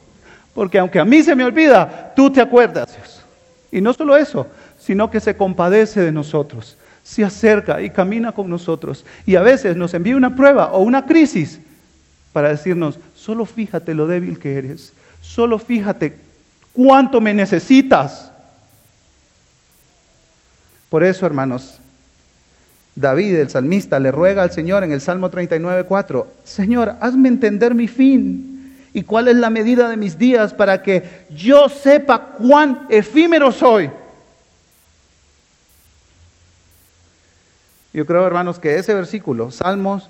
porque 0.53 0.79
aunque 0.79 0.99
a 0.99 1.05
mí 1.05 1.21
se 1.21 1.35
me 1.35 1.43
olvida, 1.43 2.13
tú 2.15 2.31
te 2.31 2.39
acuerdas. 2.39 2.97
Y 3.73 3.81
no 3.81 3.91
solo 3.91 4.15
eso, 4.15 4.47
sino 4.79 5.11
que 5.11 5.19
se 5.19 5.35
compadece 5.35 5.99
de 5.99 6.13
nosotros 6.13 6.77
se 7.03 7.23
acerca 7.23 7.81
y 7.81 7.89
camina 7.89 8.31
con 8.31 8.49
nosotros. 8.49 9.05
Y 9.25 9.35
a 9.35 9.41
veces 9.41 9.75
nos 9.75 9.93
envía 9.93 10.15
una 10.15 10.35
prueba 10.35 10.71
o 10.71 10.81
una 10.81 11.05
crisis 11.05 11.59
para 12.31 12.49
decirnos, 12.49 12.97
solo 13.15 13.45
fíjate 13.45 13.93
lo 13.93 14.07
débil 14.07 14.39
que 14.39 14.57
eres, 14.57 14.93
solo 15.21 15.59
fíjate 15.59 16.17
cuánto 16.73 17.21
me 17.21 17.33
necesitas. 17.33 18.31
Por 20.89 21.03
eso, 21.03 21.25
hermanos, 21.25 21.79
David, 22.95 23.35
el 23.35 23.49
salmista, 23.49 23.99
le 23.99 24.11
ruega 24.11 24.43
al 24.43 24.51
Señor 24.51 24.83
en 24.83 24.91
el 24.91 25.01
Salmo 25.01 25.29
39.4, 25.29 26.25
Señor, 26.43 26.95
hazme 26.99 27.29
entender 27.29 27.75
mi 27.75 27.87
fin 27.87 28.77
y 28.93 29.03
cuál 29.03 29.27
es 29.27 29.35
la 29.35 29.49
medida 29.49 29.89
de 29.89 29.97
mis 29.97 30.17
días 30.17 30.53
para 30.53 30.81
que 30.81 31.25
yo 31.29 31.67
sepa 31.69 32.19
cuán 32.37 32.85
efímero 32.89 33.51
soy. 33.51 33.89
Yo 37.93 38.07
creo, 38.07 38.25
hermanos, 38.25 38.57
que 38.57 38.77
ese 38.77 38.93
versículo, 38.95 39.51
Salmos 39.51 40.09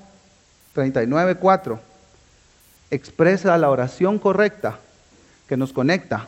39, 0.73 1.35
4, 1.35 1.79
expresa 2.89 3.57
la 3.57 3.69
oración 3.69 4.19
correcta 4.19 4.79
que 5.49 5.57
nos 5.57 5.73
conecta 5.73 6.27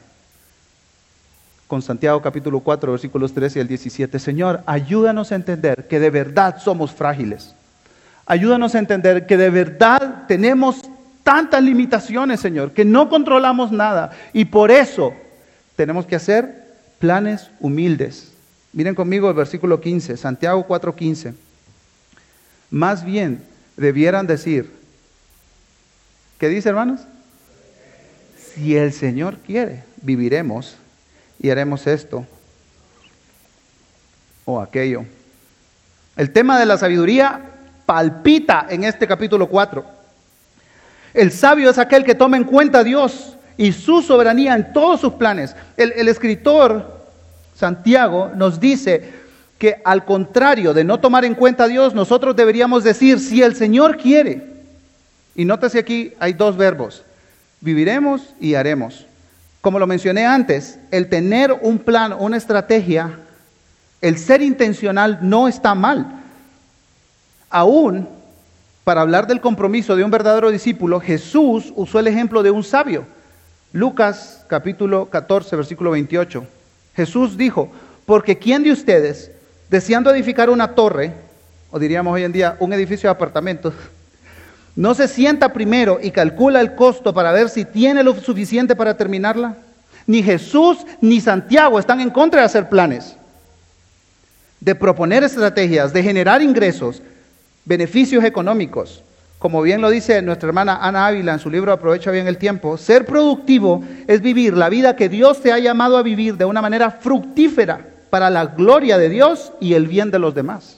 con 1.67 1.81
Santiago 1.81 2.21
capítulo 2.21 2.59
4, 2.59 2.91
versículos 2.91 3.33
13 3.33 3.59
y 3.59 3.61
el 3.61 3.67
17. 3.69 4.19
Señor, 4.19 4.61
ayúdanos 4.65 5.31
a 5.31 5.35
entender 5.35 5.87
que 5.87 5.99
de 5.99 6.09
verdad 6.09 6.57
somos 6.59 6.91
frágiles. 6.91 7.55
Ayúdanos 8.25 8.75
a 8.75 8.79
entender 8.79 9.25
que 9.25 9.37
de 9.37 9.49
verdad 9.49 10.25
tenemos 10.27 10.81
tantas 11.23 11.63
limitaciones, 11.63 12.41
Señor, 12.41 12.71
que 12.71 12.83
no 12.83 13.07
controlamos 13.09 13.71
nada. 13.71 14.11
Y 14.33 14.45
por 14.45 14.71
eso 14.71 15.13
tenemos 15.77 16.05
que 16.05 16.17
hacer 16.17 16.65
planes 16.99 17.49
humildes. 17.61 18.33
Miren 18.73 18.93
conmigo 18.93 19.29
el 19.29 19.35
versículo 19.35 19.79
15, 19.79 20.17
Santiago 20.17 20.63
4, 20.67 20.95
15. 20.95 21.44
Más 22.75 23.05
bien 23.05 23.41
debieran 23.77 24.27
decir, 24.27 24.69
¿qué 26.37 26.49
dice 26.49 26.67
hermanos? 26.67 26.99
Si 28.37 28.75
el 28.75 28.91
Señor 28.91 29.37
quiere, 29.37 29.85
viviremos 30.01 30.75
y 31.39 31.49
haremos 31.51 31.87
esto 31.87 32.27
o 34.43 34.59
aquello. 34.59 35.05
El 36.17 36.33
tema 36.33 36.59
de 36.59 36.65
la 36.65 36.77
sabiduría 36.77 37.43
palpita 37.85 38.67
en 38.69 38.83
este 38.83 39.07
capítulo 39.07 39.47
4. 39.47 39.85
El 41.13 41.31
sabio 41.31 41.69
es 41.69 41.77
aquel 41.77 42.03
que 42.03 42.13
toma 42.13 42.35
en 42.35 42.43
cuenta 42.43 42.79
a 42.79 42.83
Dios 42.83 43.37
y 43.55 43.71
su 43.71 44.01
soberanía 44.01 44.53
en 44.53 44.73
todos 44.73 44.99
sus 44.99 45.13
planes. 45.13 45.55
El, 45.77 45.93
el 45.93 46.09
escritor 46.09 47.05
Santiago 47.55 48.33
nos 48.35 48.59
dice, 48.59 49.13
que 49.57 49.81
al 49.85 50.05
contrario 50.05 50.73
de 50.73 50.83
no 50.83 50.99
tomar 50.99 51.25
en 51.25 51.35
cuenta 51.35 51.65
a 51.65 51.67
Dios, 51.67 51.93
nosotros 51.93 52.35
deberíamos 52.35 52.83
decir, 52.83 53.19
si 53.19 53.41
el 53.41 53.55
Señor 53.55 53.97
quiere, 53.97 54.43
y 55.35 55.45
nótese 55.45 55.79
aquí 55.79 56.13
hay 56.19 56.33
dos 56.33 56.57
verbos, 56.57 57.03
viviremos 57.61 58.33
y 58.39 58.55
haremos. 58.55 59.05
Como 59.61 59.79
lo 59.79 59.87
mencioné 59.87 60.25
antes, 60.25 60.77
el 60.91 61.09
tener 61.09 61.51
un 61.61 61.79
plan, 61.79 62.13
una 62.19 62.37
estrategia, 62.37 63.19
el 64.01 64.17
ser 64.17 64.41
intencional 64.41 65.19
no 65.21 65.47
está 65.47 65.73
mal. 65.73 66.21
Aún, 67.49 68.07
para 68.83 69.01
hablar 69.01 69.25
del 69.25 69.41
compromiso 69.41 69.95
de 69.95 70.03
un 70.03 70.11
verdadero 70.11 70.51
discípulo, 70.51 70.99
Jesús 70.99 71.73
usó 71.75 71.99
el 71.99 72.07
ejemplo 72.07 72.43
de 72.43 72.51
un 72.51 72.63
sabio. 72.63 73.05
Lucas 73.73 74.45
capítulo 74.47 75.09
14, 75.09 75.55
versículo 75.55 75.91
28. 75.91 76.45
Jesús 76.95 77.35
dijo, 77.35 77.71
porque 78.05 78.37
¿quién 78.37 78.63
de 78.63 78.71
ustedes, 78.71 79.31
deseando 79.69 80.13
edificar 80.13 80.49
una 80.49 80.69
torre, 80.75 81.13
o 81.71 81.79
diríamos 81.79 82.13
hoy 82.13 82.23
en 82.23 82.31
día, 82.31 82.55
un 82.59 82.73
edificio 82.73 83.09
de 83.09 83.11
apartamentos, 83.11 83.73
no 84.75 84.93
se 84.93 85.07
sienta 85.07 85.53
primero 85.53 85.99
y 86.01 86.11
calcula 86.11 86.59
el 86.59 86.75
costo 86.75 87.13
para 87.13 87.31
ver 87.31 87.49
si 87.49 87.63
tiene 87.63 88.03
lo 88.03 88.13
suficiente 88.15 88.75
para 88.75 88.97
terminarla. 88.97 89.55
Ni 90.05 90.21
Jesús 90.21 90.79
ni 91.01 91.21
Santiago 91.21 91.79
están 91.79 92.01
en 92.01 92.09
contra 92.09 92.41
de 92.41 92.45
hacer 92.45 92.69
planes, 92.69 93.15
de 94.59 94.75
proponer 94.75 95.23
estrategias, 95.23 95.93
de 95.93 96.03
generar 96.03 96.41
ingresos, 96.41 97.01
beneficios 97.63 98.23
económicos. 98.23 99.01
Como 99.39 99.61
bien 99.61 99.81
lo 99.81 99.89
dice 99.89 100.21
nuestra 100.21 100.49
hermana 100.49 100.77
Ana 100.81 101.07
Ávila 101.07 101.33
en 101.33 101.39
su 101.39 101.49
libro 101.49 101.71
Aprovecha 101.71 102.11
bien 102.11 102.27
el 102.27 102.37
tiempo, 102.37 102.77
ser 102.77 103.05
productivo 103.05 103.83
es 104.07 104.21
vivir 104.21 104.55
la 104.55 104.69
vida 104.69 104.95
que 104.95 105.09
Dios 105.09 105.41
te 105.41 105.51
ha 105.51 105.59
llamado 105.59 105.97
a 105.97 106.03
vivir 106.03 106.35
de 106.35 106.45
una 106.45 106.61
manera 106.61 106.91
fructífera 106.91 107.94
para 108.15 108.29
la 108.29 108.45
gloria 108.45 108.97
de 108.97 109.09
Dios 109.09 109.51
y 109.59 109.73
el 109.73 109.87
bien 109.87 110.09
de 110.09 110.19
los 110.19 110.33
demás. 110.33 110.77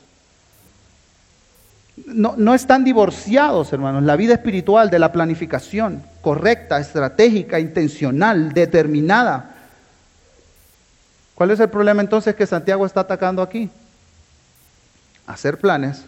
No, 2.08 2.34
no, 2.36 2.56
están 2.56 2.84
divorciados, 2.84 3.72
hermanos, 3.72 4.02
la 4.02 4.16
vida 4.16 4.34
espiritual 4.34 4.90
de 4.90 4.98
la 4.98 5.12
planificación 5.12 6.02
correcta, 6.24 6.80
estratégica, 6.80 7.60
intencional, 7.60 8.54
determinada. 8.54 9.52
¿Cuál 11.36 11.52
es 11.52 11.60
el 11.60 11.70
problema 11.70 12.02
entonces 12.02 12.34
que 12.34 12.48
Santiago 12.48 12.88
está 12.88 13.02
atacando 13.02 13.44
aquí? 13.44 13.70
Hacer 15.28 15.60
planes 15.60 16.06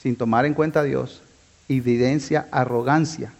sin 0.00 0.14
tomar 0.14 0.46
en 0.46 0.54
cuenta 0.54 0.78
a 0.78 0.84
Dios 0.84 1.20
evidencia 1.68 2.46
arrogancia. 2.52 3.32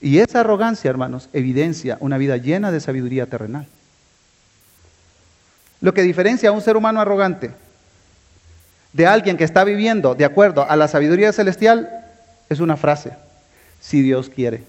Y 0.00 0.18
esa 0.18 0.40
arrogancia, 0.40 0.90
hermanos, 0.90 1.28
evidencia 1.32 1.96
una 2.00 2.18
vida 2.18 2.38
llena 2.38 2.72
de 2.72 2.80
sabiduría 2.80 3.26
terrenal. 3.26 3.68
Lo 5.82 5.92
que 5.92 6.02
diferencia 6.02 6.48
a 6.48 6.52
un 6.52 6.62
ser 6.62 6.76
humano 6.76 7.00
arrogante 7.00 7.50
de 8.92 9.06
alguien 9.06 9.36
que 9.36 9.44
está 9.44 9.64
viviendo 9.64 10.14
de 10.14 10.24
acuerdo 10.24 10.64
a 10.68 10.76
la 10.76 10.86
sabiduría 10.86 11.32
celestial 11.32 12.06
es 12.48 12.60
una 12.60 12.76
frase, 12.76 13.12
si 13.80 14.00
Dios 14.00 14.30
quiere. 14.30 14.62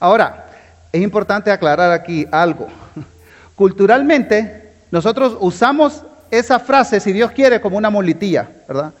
Ahora, 0.00 0.48
es 0.90 1.00
importante 1.00 1.52
aclarar 1.52 1.92
aquí 1.92 2.26
algo. 2.32 2.66
Culturalmente, 3.54 4.72
nosotros 4.90 5.36
usamos 5.40 6.02
esa 6.28 6.58
frase, 6.58 6.98
si 6.98 7.12
Dios 7.12 7.30
quiere, 7.30 7.60
como 7.60 7.76
una 7.76 7.90
molitilla, 7.90 8.48
¿verdad? 8.66 8.92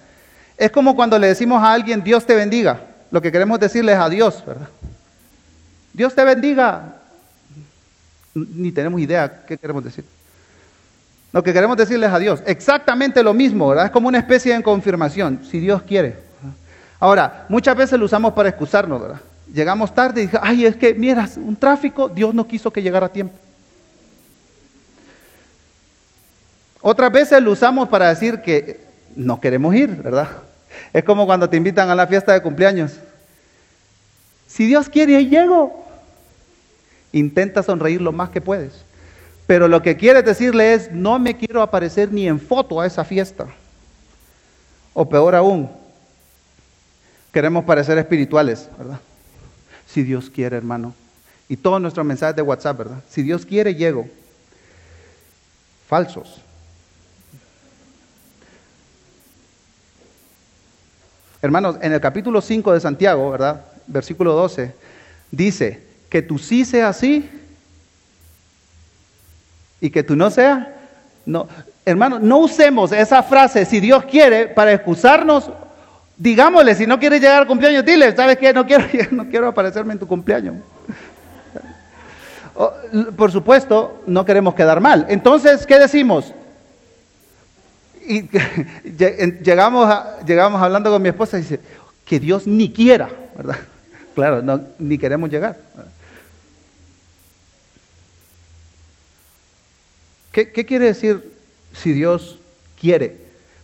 Es 0.56 0.70
como 0.70 0.94
cuando 0.94 1.18
le 1.18 1.26
decimos 1.26 1.60
a 1.60 1.72
alguien, 1.72 2.04
Dios 2.04 2.24
te 2.24 2.36
bendiga. 2.36 2.82
Lo 3.10 3.20
que 3.20 3.32
queremos 3.32 3.58
decirle 3.58 3.94
es 3.94 3.98
a 3.98 4.08
Dios, 4.08 4.44
¿verdad? 4.46 4.68
Dios 5.92 6.14
te 6.14 6.24
bendiga. 6.24 6.98
Ni 8.32 8.70
tenemos 8.70 9.00
idea 9.00 9.42
qué 9.44 9.58
queremos 9.58 9.82
decir. 9.82 10.04
Lo 11.32 11.42
que 11.42 11.52
queremos 11.52 11.76
decirles 11.76 12.12
a 12.12 12.18
Dios, 12.18 12.42
exactamente 12.46 13.22
lo 13.22 13.32
mismo, 13.32 13.68
¿verdad? 13.68 13.86
Es 13.86 13.90
como 13.90 14.08
una 14.08 14.18
especie 14.18 14.54
de 14.54 14.62
confirmación, 14.62 15.40
si 15.50 15.60
Dios 15.60 15.82
quiere. 15.82 16.16
Ahora, 17.00 17.46
muchas 17.48 17.74
veces 17.74 17.98
lo 17.98 18.04
usamos 18.04 18.34
para 18.34 18.50
excusarnos, 18.50 19.00
¿verdad? 19.00 19.20
Llegamos 19.52 19.94
tarde 19.94 20.20
y 20.22 20.26
dije, 20.26 20.38
ay, 20.40 20.66
es 20.66 20.76
que, 20.76 20.94
mira, 20.94 21.28
un 21.36 21.56
tráfico, 21.56 22.08
Dios 22.08 22.34
no 22.34 22.46
quiso 22.46 22.70
que 22.70 22.82
llegara 22.82 23.06
a 23.06 23.08
tiempo. 23.08 23.34
Otras 26.82 27.10
veces 27.10 27.42
lo 27.42 27.52
usamos 27.52 27.88
para 27.88 28.08
decir 28.08 28.40
que 28.42 28.80
no 29.16 29.40
queremos 29.40 29.74
ir, 29.74 29.90
¿verdad? 30.02 30.28
Es 30.92 31.04
como 31.04 31.26
cuando 31.26 31.48
te 31.48 31.56
invitan 31.56 31.88
a 31.88 31.94
la 31.94 32.06
fiesta 32.06 32.32
de 32.32 32.42
cumpleaños. 32.42 32.92
Si 34.46 34.66
Dios 34.66 34.88
quiere, 34.88 35.16
ahí 35.16 35.28
llego. 35.28 35.82
Intenta 37.12 37.62
sonreír 37.62 38.00
lo 38.02 38.12
más 38.12 38.30
que 38.30 38.40
puedes. 38.40 38.84
Pero 39.52 39.68
lo 39.68 39.82
que 39.82 39.98
quieres 39.98 40.24
decirle 40.24 40.72
es, 40.72 40.90
no 40.90 41.18
me 41.18 41.36
quiero 41.36 41.60
aparecer 41.60 42.10
ni 42.10 42.26
en 42.26 42.40
foto 42.40 42.80
a 42.80 42.86
esa 42.86 43.04
fiesta. 43.04 43.48
O 44.94 45.06
peor 45.06 45.34
aún, 45.34 45.70
queremos 47.30 47.62
parecer 47.62 47.98
espirituales, 47.98 48.70
¿verdad? 48.78 48.98
Si 49.86 50.02
Dios 50.04 50.30
quiere, 50.30 50.56
hermano. 50.56 50.94
Y 51.50 51.58
todos 51.58 51.82
nuestros 51.82 52.06
mensajes 52.06 52.34
de 52.34 52.40
WhatsApp, 52.40 52.78
¿verdad? 52.78 53.02
Si 53.10 53.22
Dios 53.22 53.44
quiere, 53.44 53.74
llego. 53.74 54.08
Falsos. 55.86 56.40
Hermanos, 61.42 61.76
en 61.82 61.92
el 61.92 62.00
capítulo 62.00 62.40
5 62.40 62.72
de 62.72 62.80
Santiago, 62.80 63.30
¿verdad? 63.30 63.66
Versículo 63.86 64.32
12, 64.32 64.74
dice 65.30 65.82
que 66.08 66.22
tú 66.22 66.38
sí 66.38 66.64
sea 66.64 66.88
así 66.88 67.28
y 69.82 69.90
que 69.90 70.02
tú 70.02 70.16
no 70.16 70.30
sea. 70.30 70.74
No, 71.26 71.46
hermano, 71.84 72.18
no 72.18 72.38
usemos 72.38 72.90
esa 72.92 73.22
frase 73.22 73.66
si 73.66 73.80
Dios 73.80 74.06
quiere 74.06 74.46
para 74.46 74.72
excusarnos. 74.72 75.50
Digámosle, 76.16 76.74
si 76.74 76.86
no 76.86 76.98
quieres 76.98 77.20
llegar 77.20 77.42
al 77.42 77.46
cumpleaños, 77.46 77.84
dile, 77.84 78.16
¿sabes 78.16 78.38
qué? 78.38 78.54
No 78.54 78.64
quiero, 78.66 78.84
no 79.10 79.28
quiero 79.28 79.48
aparecerme 79.48 79.92
en 79.92 79.98
tu 79.98 80.06
cumpleaños. 80.06 80.54
Por 83.16 83.30
supuesto, 83.30 84.02
no 84.06 84.24
queremos 84.24 84.54
quedar 84.54 84.80
mal. 84.80 85.04
Entonces, 85.10 85.66
¿qué 85.66 85.78
decimos? 85.78 86.32
y 88.06 88.28
llegamos, 89.42 89.94
llegamos 90.26 90.60
hablando 90.60 90.90
con 90.90 91.02
mi 91.02 91.08
esposa 91.08 91.38
y 91.38 91.42
dice, 91.42 91.60
que 92.04 92.20
Dios 92.20 92.46
ni 92.46 92.72
quiera, 92.72 93.08
¿verdad? 93.36 93.56
Claro, 94.14 94.42
no, 94.42 94.60
ni 94.78 94.98
queremos 94.98 95.30
llegar. 95.30 95.56
¿Qué, 100.32 100.50
¿Qué 100.50 100.64
quiere 100.66 100.86
decir 100.86 101.32
si 101.72 101.92
Dios 101.92 102.38
quiere? 102.80 103.16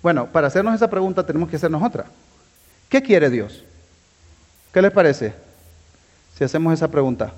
Bueno, 0.03 0.27
para 0.27 0.47
hacernos 0.47 0.75
esa 0.75 0.89
pregunta 0.89 1.27
tenemos 1.27 1.49
que 1.49 1.57
hacernos 1.57 1.83
otra. 1.83 2.05
¿Qué 2.89 3.03
quiere 3.03 3.31
Dios? 3.31 3.65
¿Qué 4.73 4.83
les 4.83 4.93
parece 4.93 5.33
si 6.37 6.45
hacemos 6.45 6.73
esa 6.73 6.89
pregunta? 6.89 7.33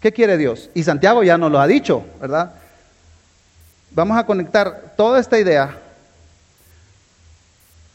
¿Qué 0.00 0.12
quiere 0.12 0.36
Dios? 0.36 0.70
Y 0.74 0.82
Santiago 0.82 1.22
ya 1.22 1.38
nos 1.38 1.52
lo 1.52 1.60
ha 1.60 1.66
dicho, 1.66 2.04
¿verdad? 2.20 2.54
Vamos 3.92 4.18
a 4.18 4.26
conectar 4.26 4.94
toda 4.96 5.20
esta 5.20 5.38
idea 5.38 5.78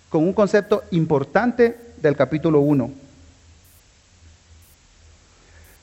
con 0.09 0.23
un 0.23 0.33
concepto 0.33 0.83
importante 0.91 1.77
del 2.01 2.15
capítulo 2.15 2.61
1. 2.61 2.91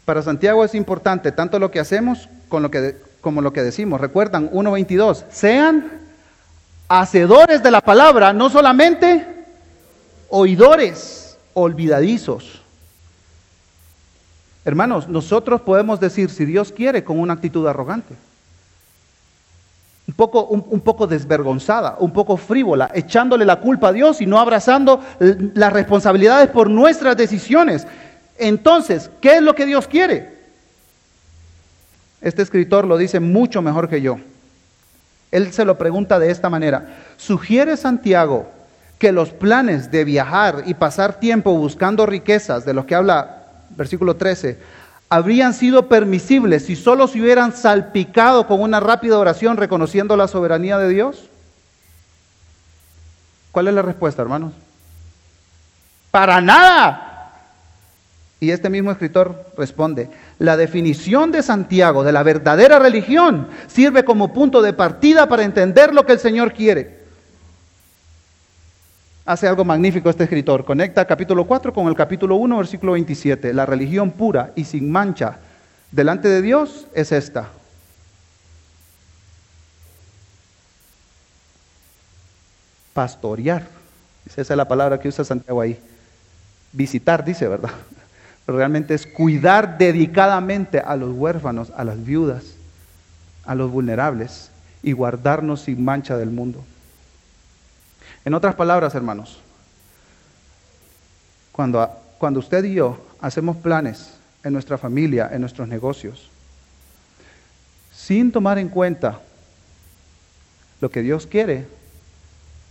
Para 0.04 0.22
Santiago 0.22 0.64
es 0.64 0.74
importante 0.74 1.32
tanto 1.32 1.58
lo 1.58 1.70
que 1.70 1.80
hacemos 1.80 2.28
lo 2.62 2.70
que, 2.70 2.96
como 3.24 3.40
lo 3.40 3.52
que 3.52 3.62
decimos. 3.62 4.00
Recuerdan 4.00 4.50
1.22, 4.52 5.24
sean 5.30 5.90
hacedores 6.86 7.62
de 7.62 7.70
la 7.72 7.80
palabra, 7.80 8.32
no 8.32 8.50
solamente 8.50 9.26
oidores 10.28 11.36
olvidadizos. 11.54 12.62
Hermanos, 14.64 15.08
nosotros 15.08 15.62
podemos 15.62 15.98
decir, 15.98 16.30
si 16.30 16.44
Dios 16.44 16.70
quiere, 16.70 17.02
con 17.02 17.18
una 17.18 17.32
actitud 17.32 17.66
arrogante 17.66 18.14
un 20.06 20.14
poco, 20.14 20.44
un, 20.44 20.80
poco 20.80 21.06
desvergonzada, 21.06 21.96
un 21.98 22.12
poco 22.12 22.36
frívola, 22.36 22.90
echándole 22.92 23.46
la 23.46 23.56
culpa 23.56 23.88
a 23.88 23.92
Dios 23.92 24.20
y 24.20 24.26
no 24.26 24.38
abrazando 24.38 25.00
las 25.18 25.72
responsabilidades 25.72 26.50
por 26.50 26.68
nuestras 26.68 27.16
decisiones. 27.16 27.86
Entonces, 28.36 29.10
¿qué 29.22 29.36
es 29.36 29.42
lo 29.42 29.54
que 29.54 29.64
Dios 29.64 29.88
quiere? 29.88 30.33
Este 32.24 32.40
escritor 32.40 32.86
lo 32.86 32.96
dice 32.96 33.20
mucho 33.20 33.60
mejor 33.60 33.90
que 33.90 34.00
yo. 34.00 34.16
Él 35.30 35.52
se 35.52 35.66
lo 35.66 35.76
pregunta 35.76 36.18
de 36.18 36.30
esta 36.30 36.48
manera. 36.48 36.96
¿Sugiere 37.18 37.76
Santiago 37.76 38.48
que 38.98 39.12
los 39.12 39.28
planes 39.28 39.90
de 39.90 40.04
viajar 40.04 40.62
y 40.64 40.72
pasar 40.72 41.20
tiempo 41.20 41.54
buscando 41.54 42.06
riquezas, 42.06 42.64
de 42.64 42.72
los 42.72 42.86
que 42.86 42.94
habla 42.94 43.42
versículo 43.76 44.16
13, 44.16 44.58
habrían 45.10 45.52
sido 45.52 45.86
permisibles 45.86 46.64
si 46.64 46.76
solo 46.76 47.08
se 47.08 47.20
hubieran 47.20 47.52
salpicado 47.52 48.46
con 48.46 48.62
una 48.62 48.80
rápida 48.80 49.18
oración 49.18 49.58
reconociendo 49.58 50.16
la 50.16 50.26
soberanía 50.26 50.78
de 50.78 50.88
Dios? 50.88 51.28
¿Cuál 53.52 53.68
es 53.68 53.74
la 53.74 53.82
respuesta, 53.82 54.22
hermanos? 54.22 54.52
Para 56.10 56.40
nada. 56.40 57.13
Y 58.44 58.50
este 58.50 58.68
mismo 58.68 58.90
escritor 58.90 59.46
responde, 59.56 60.10
la 60.38 60.58
definición 60.58 61.32
de 61.32 61.42
Santiago 61.42 62.04
de 62.04 62.12
la 62.12 62.22
verdadera 62.22 62.78
religión 62.78 63.48
sirve 63.68 64.04
como 64.04 64.34
punto 64.34 64.60
de 64.60 64.74
partida 64.74 65.26
para 65.26 65.44
entender 65.44 65.94
lo 65.94 66.04
que 66.04 66.12
el 66.12 66.18
Señor 66.18 66.52
quiere 66.52 67.04
hace 69.24 69.48
algo 69.48 69.64
magnífico 69.64 70.10
este 70.10 70.24
escritor. 70.24 70.62
Conecta 70.62 71.06
capítulo 71.06 71.46
4 71.46 71.72
con 71.72 71.88
el 71.88 71.94
capítulo 71.94 72.36
1, 72.36 72.58
versículo 72.58 72.92
27. 72.92 73.54
La 73.54 73.64
religión 73.64 74.10
pura 74.10 74.52
y 74.54 74.64
sin 74.64 74.92
mancha 74.92 75.38
delante 75.90 76.28
de 76.28 76.42
Dios 76.42 76.86
es 76.94 77.12
esta. 77.12 77.48
Pastorear. 82.92 83.66
Esa 84.26 84.42
es 84.42 84.50
la 84.50 84.68
palabra 84.68 85.00
que 85.00 85.08
usa 85.08 85.24
Santiago 85.24 85.62
ahí. 85.62 85.78
Visitar, 86.72 87.24
dice, 87.24 87.48
¿verdad? 87.48 87.70
Pero 88.46 88.58
realmente 88.58 88.94
es 88.94 89.06
cuidar 89.06 89.78
dedicadamente 89.78 90.80
a 90.80 90.96
los 90.96 91.12
huérfanos, 91.12 91.72
a 91.76 91.84
las 91.84 92.04
viudas, 92.04 92.56
a 93.44 93.54
los 93.54 93.70
vulnerables 93.70 94.50
y 94.82 94.92
guardarnos 94.92 95.62
sin 95.62 95.84
mancha 95.84 96.16
del 96.16 96.30
mundo. 96.30 96.62
En 98.24 98.34
otras 98.34 98.54
palabras, 98.54 98.94
hermanos, 98.94 99.40
cuando, 101.52 101.88
cuando 102.18 102.40
usted 102.40 102.64
y 102.64 102.74
yo 102.74 102.98
hacemos 103.20 103.56
planes 103.56 104.14
en 104.42 104.52
nuestra 104.52 104.76
familia, 104.76 105.30
en 105.32 105.40
nuestros 105.40 105.68
negocios, 105.68 106.30
sin 107.92 108.32
tomar 108.32 108.58
en 108.58 108.68
cuenta 108.68 109.20
lo 110.80 110.90
que 110.90 111.00
Dios 111.00 111.26
quiere, 111.26 111.66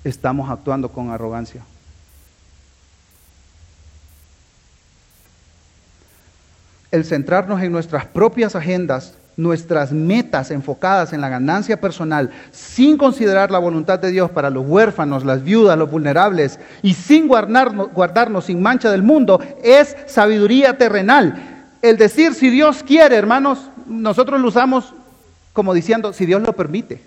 estamos 0.03 0.49
actuando 0.49 0.89
con 0.89 1.09
arrogancia. 1.09 1.63
El 6.93 7.05
centrarnos 7.05 7.59
en 7.63 7.71
nuestras 7.71 8.05
propias 8.05 8.55
agendas, 8.55 9.15
nuestras 9.35 9.91
metas 9.91 10.51
enfocadas 10.51 11.11
en 11.11 11.21
la 11.21 11.29
ganancia 11.29 11.81
personal, 11.81 12.29
sin 12.51 12.99
considerar 12.99 13.49
la 13.49 13.57
voluntad 13.57 13.97
de 13.97 14.11
Dios 14.11 14.29
para 14.29 14.51
los 14.51 14.63
huérfanos, 14.63 15.25
las 15.25 15.43
viudas, 15.43 15.75
los 15.75 15.89
vulnerables, 15.89 16.59
y 16.83 16.93
sin 16.93 17.27
guardarnos, 17.27 17.91
guardarnos 17.91 18.45
sin 18.45 18.61
mancha 18.61 18.91
del 18.91 19.01
mundo, 19.01 19.41
es 19.63 19.97
sabiduría 20.05 20.77
terrenal. 20.77 21.65
El 21.81 21.97
decir 21.97 22.35
si 22.35 22.51
Dios 22.51 22.83
quiere, 22.83 23.15
hermanos, 23.15 23.71
nosotros 23.87 24.39
lo 24.39 24.49
usamos 24.49 24.93
como 25.51 25.73
diciendo 25.73 26.13
si 26.13 26.27
Dios 26.27 26.43
lo 26.43 26.53
permite. 26.53 27.01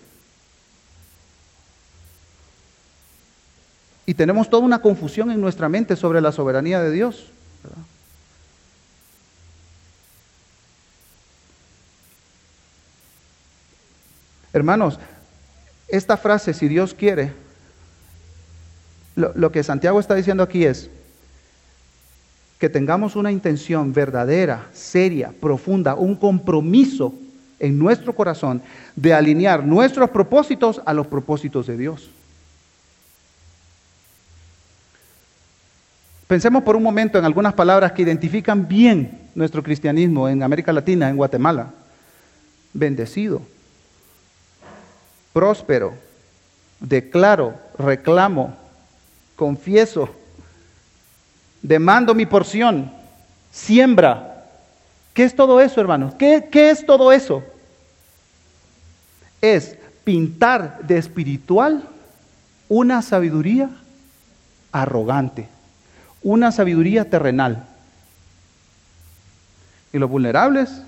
Y 4.05 4.15
tenemos 4.15 4.51
toda 4.51 4.65
una 4.65 4.81
confusión 4.81 5.31
en 5.31 5.41
nuestra 5.41 5.69
mente 5.69 5.95
sobre 5.95 6.21
la 6.21 6.33
soberanía 6.33 6.81
de 6.81 6.91
Dios. 6.91 7.31
Hermanos, 14.57 14.99
esta 15.87 16.17
frase, 16.17 16.55
si 16.55 16.67
Dios 16.67 16.95
quiere, 16.95 17.31
lo, 19.15 19.53
que 19.53 19.63
Santiago 19.63 20.01
está 20.01 20.15
diciendo 20.15 20.43
aquí 20.43 20.65
es 20.65 20.89
que 22.59 22.71
tengamos 22.71 23.17
una 23.17 23.31
intención 23.31 23.93
verdadera, 23.93 24.67
seria, 24.73 25.31
profunda, 25.43 25.95
un 25.95 26.17
compromiso 26.17 27.13
en 27.59 27.79
nuestro 27.79 28.15
corazón 28.15 28.63
de 28.95 29.13
alinear 29.13 29.63
nuestros 29.63 30.09
propósitos 30.09 30.81
a 30.87 30.95
los 30.95 31.07
propósitos 31.07 31.67
de 31.67 31.77
Dios. 31.77 32.09
Pensemos 36.27 36.63
por 36.63 36.77
un 36.77 36.83
momento 36.83 37.19
en 37.19 37.27
algunas 37.27 37.53
palabras 37.53 37.93
que 37.93 38.01
identifican 38.01 38.67
bien 38.67 39.29
nuestro 39.35 39.63
cristianismo 39.63 40.31
en 40.31 40.43
América 40.43 40.73
Latina, 40.73 41.11
en 41.11 41.17
Guatemala. 41.17 41.75
Bendecido, 42.73 43.43
próspero, 45.37 45.93
declaro, 46.81 47.55
reclamo, 47.79 48.57
confieso, 49.37 50.09
demando 51.61 52.15
mi 52.15 52.25
porción, 52.25 52.91
siembra. 53.53 54.47
¿Qué 55.13 55.25
es 55.25 55.37
todo 55.37 55.61
eso, 55.61 55.79
hermanos? 55.79 56.15
¿Qué, 56.15 56.49
¿Qué, 56.51 56.71
es 56.71 56.87
todo 56.87 57.13
eso? 57.13 57.43
Es 59.43 59.77
pintar 60.05 60.79
de 60.87 60.97
espiritual 60.97 61.83
una 62.71 63.03
sabiduría 63.03 63.69
arrogante 64.73 65.51
una 66.27 66.51
sabiduría 66.51 67.09
terrenal. 67.09 67.65
Y 69.93 69.99
los 69.99 70.11
vulnerables, 70.11 70.83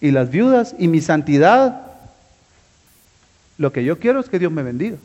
y 0.00 0.12
las 0.12 0.30
viudas, 0.30 0.74
y 0.78 0.88
mi 0.88 1.02
santidad, 1.02 1.87
lo 3.58 3.72
que 3.72 3.84
yo 3.84 3.98
quiero 3.98 4.20
es 4.20 4.28
que 4.28 4.38
Dios 4.38 4.50
me 4.50 4.62
bendiga. 4.62 4.96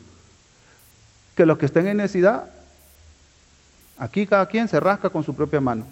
Que 1.36 1.46
los 1.46 1.58
que 1.58 1.66
estén 1.66 1.88
en 1.88 1.98
necesidad, 1.98 2.46
aquí 3.98 4.26
cada 4.26 4.46
quien 4.46 4.68
se 4.68 4.80
rasca 4.80 5.10
con 5.10 5.24
su 5.24 5.36
propia 5.36 5.60
mano. 5.60 5.86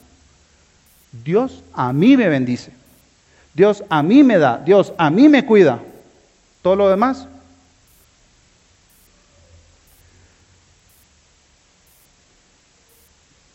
Dios 1.24 1.64
a 1.74 1.92
mí 1.92 2.16
me 2.16 2.30
bendice. 2.30 2.72
Dios 3.54 3.84
a 3.90 4.02
mí 4.02 4.24
me 4.24 4.38
da. 4.38 4.58
Dios 4.60 4.94
a 4.98 5.10
mí 5.10 5.28
me 5.28 5.46
cuida. 5.46 5.80
Todo 6.62 6.76
lo 6.76 6.90
demás 6.90 7.28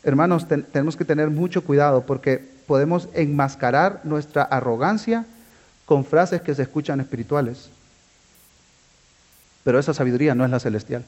hermanos, 0.07 0.47
tenemos 0.47 0.97
que 0.97 1.05
tener 1.05 1.31
mucho 1.31 1.65
cuidado 1.65 2.07
porque 2.07 2.41
podemos 2.69 3.09
enmascarar 3.13 4.01
nuestra 4.05 4.43
arrogancia 4.45 5.27
con 5.85 6.05
frases 6.05 6.41
que 6.41 6.55
se 6.55 6.63
escuchan 6.63 7.01
espirituales. 7.01 7.71
Pero 9.67 9.81
esa 9.81 9.93
sabiduría 9.93 10.33
no 10.37 10.45
es 10.45 10.51
la 10.53 10.61
celestial. 10.61 11.03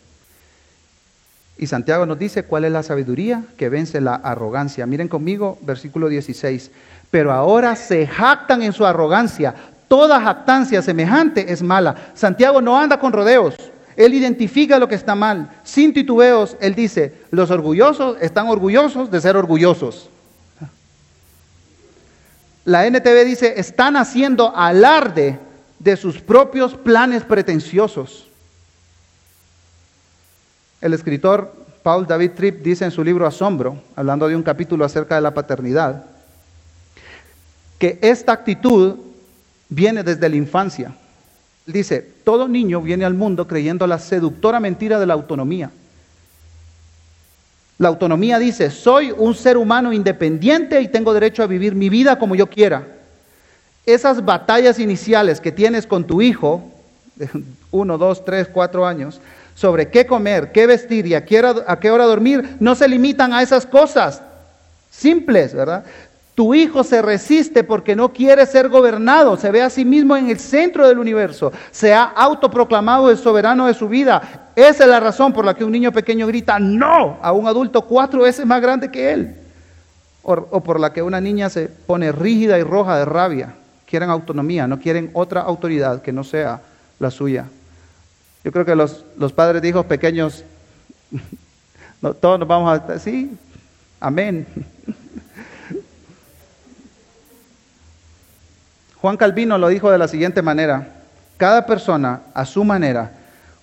Y 1.59 1.69
Santiago 1.69 2.07
nos 2.07 2.19
dice 2.19 2.43
cuál 2.43 2.65
es 2.65 2.73
la 2.73 2.83
sabiduría 2.83 3.45
que 3.57 3.69
vence 3.69 4.01
la 4.01 4.17
arrogancia. 4.17 4.85
Miren 4.85 5.07
conmigo 5.07 5.59
versículo 5.63 6.09
16. 6.09 6.73
Pero 7.09 7.31
ahora 7.31 7.77
se 7.77 8.05
jactan 8.09 8.63
en 8.63 8.73
su 8.73 8.85
arrogancia. 8.85 9.55
Toda 9.87 10.21
jactancia 10.21 10.83
semejante 10.83 11.53
es 11.53 11.63
mala. 11.63 11.95
Santiago 12.15 12.61
no 12.61 12.77
anda 12.77 12.99
con 12.99 13.13
rodeos. 13.13 13.55
Él 13.95 14.13
identifica 14.13 14.81
lo 14.81 14.89
que 14.89 14.97
está 14.97 15.15
mal. 15.15 15.49
Sin 15.63 15.95
titubeos, 15.95 16.57
Él 16.61 16.75
dice, 16.75 17.15
los 17.31 17.53
orgullosos 17.53 18.17
están 18.21 18.49
orgullosos 18.49 19.09
de 19.09 19.21
ser 19.21 19.37
orgullosos. 19.37 20.11
La 22.65 22.89
NTV 22.89 23.25
dice, 23.25 23.55
están 23.61 23.97
haciendo 23.97 24.53
alarde 24.57 25.39
de 25.79 25.97
sus 25.97 26.21
propios 26.21 26.75
planes 26.75 27.23
pretenciosos. 27.23 28.25
El 30.81 30.95
escritor 30.95 31.53
Paul 31.83 32.07
David 32.07 32.33
Tripp 32.33 32.63
dice 32.63 32.85
en 32.85 32.91
su 32.91 33.03
libro 33.03 33.27
Asombro, 33.27 33.83
hablando 33.97 34.29
de 34.29 34.37
un 34.37 34.43
capítulo 34.43 34.85
acerca 34.85 35.15
de 35.15 35.21
la 35.21 35.35
paternidad, 35.35 36.05
que 37.79 37.99
esta 38.03 38.33
actitud 38.33 38.97
viene 39.69 40.03
desde 40.03 40.29
la 40.29 40.37
infancia 40.37 40.95
dice, 41.73 42.07
todo 42.25 42.49
niño 42.49 42.81
viene 42.81 43.05
al 43.05 43.15
mundo 43.15 43.47
creyendo 43.47 43.87
la 43.87 43.99
seductora 43.99 44.59
mentira 44.59 44.99
de 44.99 45.07
la 45.07 45.15
autonomía. 45.15 45.71
La 47.79 47.89
autonomía 47.89 48.39
dice, 48.39 48.71
soy 48.71 49.13
un 49.17 49.35
ser 49.35 49.57
humano 49.57 49.93
independiente 49.93 50.81
y 50.81 50.89
tengo 50.89 51.15
derecho 51.15 51.43
a 51.43 51.47
vivir 51.47 51.75
mi 51.75 51.89
vida 51.89 52.19
como 52.19 52.35
yo 52.35 52.49
quiera. 52.49 52.87
Esas 53.87 54.25
batallas 54.25 54.79
iniciales 54.79 55.41
que 55.41 55.53
tienes 55.53 55.87
con 55.87 56.05
tu 56.05 56.21
hijo, 56.21 56.63
uno, 57.71 57.99
dos, 57.99 58.25
tres, 58.25 58.49
cuatro 58.49 58.87
años, 58.87 59.21
sobre 59.59 59.89
qué 59.89 60.07
comer, 60.07 60.53
qué 60.53 60.69
vestir 60.69 61.05
y 61.05 61.17
a 61.17 61.25
qué, 61.25 61.41
hora, 61.41 61.65
a 61.67 61.81
qué 61.81 61.91
hora 61.91 62.05
dormir, 62.05 62.57
no 62.61 62.77
se 62.77 62.87
limitan 62.87 63.33
a 63.33 63.43
esas 63.43 63.67
cosas 63.67 64.23
simples, 64.89 65.53
¿verdad? 65.53 65.83
Tu 66.37 66.55
hijo 66.55 66.85
se 66.85 67.03
resiste 67.03 67.65
porque 67.65 67.97
no 67.97 68.13
quiere 68.13 68.47
ser 68.47 68.69
gobernado, 68.69 69.37
se 69.37 69.51
ve 69.51 69.61
a 69.61 69.69
sí 69.69 69.85
mismo 69.85 70.17
en 70.17 70.31
el 70.31 70.39
centro 70.39 70.87
del 70.87 71.01
universo, 71.01 71.53
se 71.73 71.93
ha 71.93 72.05
autoproclamado 72.05 73.11
el 73.11 73.19
soberano 73.19 73.67
de 73.67 73.75
su 73.75 73.89
vida. 73.89 74.53
Esa 74.55 74.85
es 74.85 74.91
la 74.91 75.01
razón 75.01 75.33
por 75.33 75.45
la 75.45 75.55
que 75.55 75.65
un 75.65 75.73
niño 75.73 75.91
pequeño 75.91 76.29
grita 76.29 76.61
no 76.61 77.19
a 77.21 77.33
un 77.33 77.49
adulto 77.49 77.83
cuatro 77.83 78.23
veces 78.23 78.47
más 78.47 78.63
grande 78.63 78.93
que 78.93 79.11
él. 79.13 79.35
O, 80.23 80.35
o 80.35 80.63
por 80.63 80.79
la 80.79 80.93
que 80.93 81.03
una 81.03 81.21
niña 81.21 81.51
se 81.51 81.67
pone 81.67 82.13
rígida 82.13 82.61
y 82.61 82.63
roja 82.63 82.97
de 82.97 83.07
rabia. 83.07 83.55
Quieren 83.87 84.09
autonomía, 84.09 84.69
no 84.69 84.79
quieren 84.79 85.11
otra 85.15 85.41
autoridad 85.41 86.01
que 86.01 86.13
no 86.13 86.23
sea 86.23 86.61
la 87.01 87.11
suya. 87.11 87.47
Yo 88.45 88.53
creo 88.53 88.65
que 88.65 88.75
los, 88.75 89.05
los 89.17 89.33
padres 89.33 89.63
de 89.63 89.69
hijos 89.69 89.87
pequeños, 89.87 90.45
todos 92.21 92.39
nos 92.39 92.49
vamos 92.49 92.81
a... 92.81 92.99
Sí, 92.99 93.37
amén. 94.01 94.47
Juan 99.01 99.17
Calvino 99.17 99.59
lo 99.59 99.69
dijo 99.69 99.91
de 99.91 99.99
la 99.99 100.09
siguiente 100.09 100.43
manera, 100.43 100.89
cada 101.37 101.67
persona 101.67 102.23
a 102.35 102.45
su 102.45 102.65
manera 102.65 103.13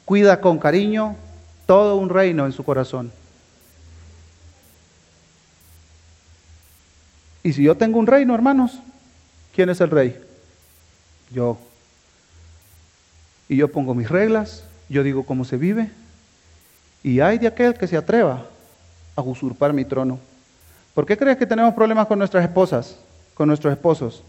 cuida 0.06 0.40
con 0.40 0.60
cariño 0.60 1.16
todo 1.66 1.98
un 1.98 2.10
reino 2.10 2.46
en 2.46 2.52
su 2.52 2.64
corazón. 2.64 3.12
Y 7.44 7.54
si 7.54 7.64
yo 7.64 7.76
tengo 7.76 8.00
un 8.00 8.08
reino, 8.08 8.34
hermanos, 8.34 8.80
¿quién 9.54 9.70
es 9.70 9.80
el 9.82 9.92
rey? 9.92 10.20
Yo. 11.32 11.60
Y 13.48 13.58
yo 13.58 13.72
pongo 13.72 13.94
mis 13.94 14.10
reglas, 14.10 14.64
yo 14.90 15.04
digo 15.04 15.26
cómo 15.26 15.46
se 15.46 15.58
vive, 15.58 15.92
y 17.04 17.20
hay 17.20 17.38
de 17.38 17.48
aquel 17.48 17.76
que 17.76 17.88
se 17.88 17.98
atreva 17.98 18.46
a 19.16 19.22
usurpar 19.22 19.74
mi 19.74 19.86
trono. 19.86 20.20
¿Por 20.94 21.06
qué 21.06 21.18
crees 21.18 21.38
que 21.38 21.46
tenemos 21.46 21.74
problemas 21.74 22.08
con 22.08 22.18
nuestras 22.18 22.44
esposas, 22.44 22.98
con 23.36 23.48
nuestros 23.48 23.72
esposos? 23.74 24.24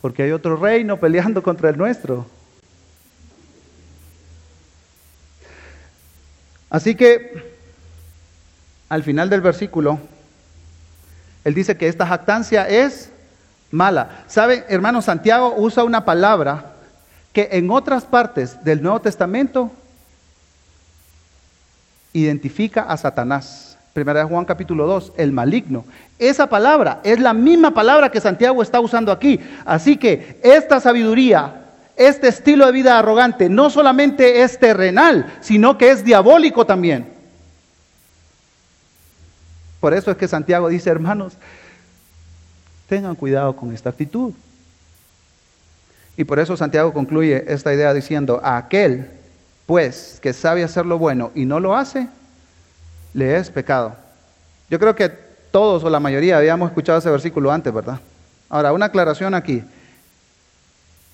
porque 0.00 0.22
hay 0.22 0.32
otro 0.32 0.56
reino 0.56 0.96
peleando 0.96 1.42
contra 1.42 1.68
el 1.70 1.76
nuestro. 1.76 2.26
Así 6.70 6.94
que 6.94 7.58
al 8.88 9.02
final 9.02 9.28
del 9.28 9.40
versículo, 9.40 9.98
él 11.44 11.54
dice 11.54 11.76
que 11.76 11.88
esta 11.88 12.06
jactancia 12.06 12.68
es 12.68 13.10
mala. 13.70 14.24
¿Sabe, 14.26 14.64
hermano 14.68 15.02
Santiago 15.02 15.54
usa 15.56 15.84
una 15.84 16.04
palabra 16.04 16.69
que 17.32 17.48
en 17.52 17.70
otras 17.70 18.04
partes 18.04 18.62
del 18.64 18.82
Nuevo 18.82 19.00
Testamento 19.00 19.70
identifica 22.12 22.82
a 22.82 22.96
Satanás. 22.96 23.78
Primera 23.92 24.20
de 24.20 24.26
Juan 24.26 24.44
capítulo 24.44 24.86
2, 24.86 25.14
el 25.16 25.32
maligno. 25.32 25.84
Esa 26.18 26.48
palabra 26.48 27.00
es 27.02 27.18
la 27.20 27.32
misma 27.32 27.72
palabra 27.72 28.10
que 28.10 28.20
Santiago 28.20 28.62
está 28.62 28.80
usando 28.80 29.12
aquí. 29.12 29.40
Así 29.64 29.96
que 29.96 30.38
esta 30.42 30.80
sabiduría, 30.80 31.64
este 31.96 32.28
estilo 32.28 32.66
de 32.66 32.72
vida 32.72 32.98
arrogante, 32.98 33.48
no 33.48 33.70
solamente 33.70 34.42
es 34.42 34.58
terrenal, 34.58 35.38
sino 35.40 35.76
que 35.76 35.90
es 35.90 36.04
diabólico 36.04 36.66
también. 36.66 37.08
Por 39.80 39.94
eso 39.94 40.10
es 40.10 40.16
que 40.16 40.28
Santiago 40.28 40.68
dice, 40.68 40.90
hermanos, 40.90 41.34
tengan 42.88 43.14
cuidado 43.14 43.56
con 43.56 43.72
esta 43.72 43.90
actitud. 43.90 44.32
Y 46.16 46.24
por 46.24 46.38
eso 46.38 46.56
Santiago 46.56 46.92
concluye 46.92 47.44
esta 47.48 47.72
idea 47.72 47.94
diciendo, 47.94 48.40
a 48.42 48.56
aquel, 48.56 49.10
pues, 49.66 50.18
que 50.20 50.32
sabe 50.32 50.64
hacer 50.64 50.86
lo 50.86 50.98
bueno 50.98 51.30
y 51.34 51.44
no 51.44 51.60
lo 51.60 51.76
hace, 51.76 52.08
le 53.14 53.36
es 53.36 53.50
pecado. 53.50 53.96
Yo 54.68 54.78
creo 54.78 54.94
que 54.94 55.08
todos 55.50 55.82
o 55.82 55.90
la 55.90 56.00
mayoría 56.00 56.36
habíamos 56.36 56.70
escuchado 56.70 56.98
ese 56.98 57.10
versículo 57.10 57.50
antes, 57.50 57.72
¿verdad? 57.72 58.00
Ahora, 58.48 58.72
una 58.72 58.86
aclaración 58.86 59.34
aquí. 59.34 59.62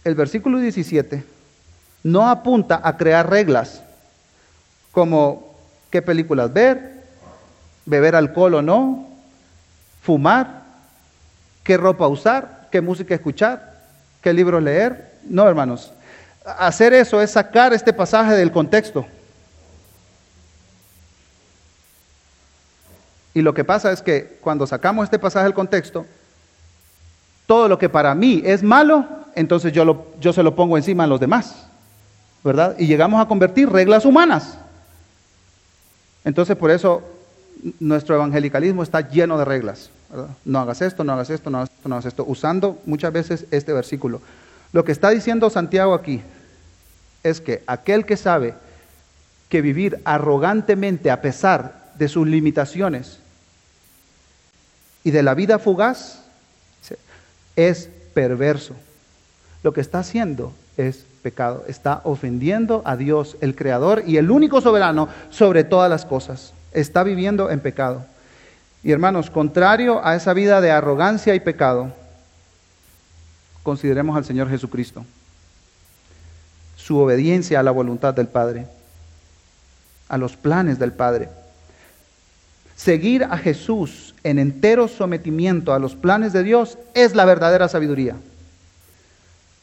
El 0.05 0.15
versículo 0.15 0.59
17 0.59 1.25
no 2.03 2.29
apunta 2.29 2.81
a 2.83 2.97
crear 2.97 3.29
reglas 3.29 3.83
como 4.93 5.55
qué 5.91 6.01
películas 6.01 6.53
ver, 6.53 7.03
beber 7.85 8.15
alcohol 8.15 8.55
o 8.55 8.63
no, 8.63 9.09
fumar, 10.03 10.63
qué 11.63 11.77
ropa 11.77 12.07
usar, 12.07 12.69
qué 12.71 12.81
música 12.81 13.15
escuchar, 13.15 13.76
qué 14.27 14.33
libros 14.33 14.61
leer. 14.61 15.13
No, 15.29 15.49
hermanos. 15.49 15.93
Hacer 16.59 16.93
eso 16.93 17.23
es 17.23 17.31
sacar 17.31 17.73
este 17.73 17.93
pasaje 17.93 18.33
del 18.33 18.51
contexto. 18.51 19.07
Y 23.35 23.43
lo 23.43 23.55
que 23.55 23.63
pasa 23.63 23.93
es 23.93 24.03
que 24.03 24.39
cuando 24.41 24.67
sacamos 24.67 25.05
este 25.05 25.21
pasaje 25.21 25.45
del 25.45 25.55
contexto, 25.55 26.05
todo 27.47 27.69
lo 27.69 27.79
que 27.79 27.89
para 27.89 28.17
mí 28.17 28.43
es 28.45 28.65
malo, 28.65 29.07
entonces 29.37 29.73
yo, 29.73 29.85
lo, 29.85 30.09
yo 30.19 30.33
se 30.33 30.43
lo 30.43 30.57
pongo 30.57 30.77
encima 30.77 31.05
a 31.05 31.07
los 31.07 31.21
demás, 31.21 31.69
¿verdad? 32.43 32.75
Y 32.81 32.89
llegamos 32.89 33.23
a 33.23 33.29
convertir 33.29 33.71
reglas 33.71 34.05
humanas. 34.05 34.59
Entonces 36.25 36.57
por 36.57 36.73
eso 36.73 37.01
nuestro 37.79 38.17
evangelicalismo 38.17 38.83
está 38.83 39.09
lleno 39.09 39.39
de 39.39 39.45
reglas. 39.45 39.89
No 40.45 40.59
hagas 40.61 40.83
esto, 40.83 41.05
no 41.05 41.13
hagas 41.13 41.31
esto, 41.31 41.51
no 41.51 41.59
hagas 41.59 41.71
esto, 41.71 41.89
no 41.89 41.95
hagas 41.95 42.07
esto, 42.07 42.25
usando 42.27 42.81
muchas 42.87 43.13
veces 43.13 43.47
este 43.51 43.73
versículo. 43.73 44.21
Lo 44.73 44.85
que 44.85 44.93
está 44.93 45.11
diciendo 45.11 45.51
Santiago 45.51 45.95
aquí 45.95 46.23
es 47.23 47.41
que 47.41 47.63
aquel 47.67 48.07
que 48.07 48.17
sabe 48.17 48.55
que 49.49 49.63
vivir 49.63 50.01
arrogantemente 50.05 51.11
a 51.11 51.23
pesar 51.23 51.93
de 51.99 52.09
sus 52.09 52.27
limitaciones 52.27 53.19
y 55.05 55.11
de 55.11 55.23
la 55.23 55.35
vida 55.35 55.59
fugaz 55.59 56.23
es 57.55 57.89
perverso. 58.13 58.75
Lo 59.63 59.73
que 59.73 59.81
está 59.81 60.01
haciendo 60.01 60.53
es 60.77 61.05
pecado, 61.23 61.65
está 61.69 62.01
ofendiendo 62.05 62.83
a 62.85 62.97
Dios, 62.97 63.37
el 63.41 63.57
Creador 63.57 64.05
y 64.07 64.19
el 64.19 64.31
único 64.31 64.61
soberano 64.61 65.09
sobre 65.31 65.65
todas 65.65 65.91
las 65.91 66.05
cosas. 66.05 66.53
Está 66.73 67.03
viviendo 67.03 67.51
en 67.51 67.61
pecado. 67.61 68.05
Y 68.87 68.93
hermanos, 68.93 69.31
contrario 69.31 70.01
a 70.07 70.15
esa 70.15 70.33
vida 70.33 70.61
de 70.61 70.71
arrogancia 70.71 71.35
y 71.35 71.41
pecado, 71.41 71.93
consideremos 73.65 74.17
al 74.17 74.25
Señor 74.25 74.49
Jesucristo, 74.49 75.05
su 76.77 76.97
obediencia 76.97 77.59
a 77.59 77.65
la 77.65 77.73
voluntad 77.73 78.15
del 78.15 78.29
Padre, 78.29 78.69
a 80.09 80.17
los 80.17 80.37
planes 80.37 80.79
del 80.79 80.93
Padre. 80.93 81.29
Seguir 82.77 83.25
a 83.25 83.37
Jesús 83.37 84.15
en 84.23 84.39
entero 84.39 84.87
sometimiento 84.87 85.75
a 85.75 85.81
los 85.81 85.97
planes 85.97 86.33
de 86.33 86.45
Dios 86.45 86.79
es 86.95 87.17
la 87.17 87.25
verdadera 87.25 87.69
sabiduría. 87.69 88.15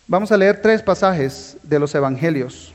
Vamos 0.05 0.33
a 0.33 0.37
leer 0.37 0.61
tres 0.61 0.81
pasajes 0.81 1.55
de 1.63 1.79
los 1.79 1.95
Evangelios. 1.95 2.73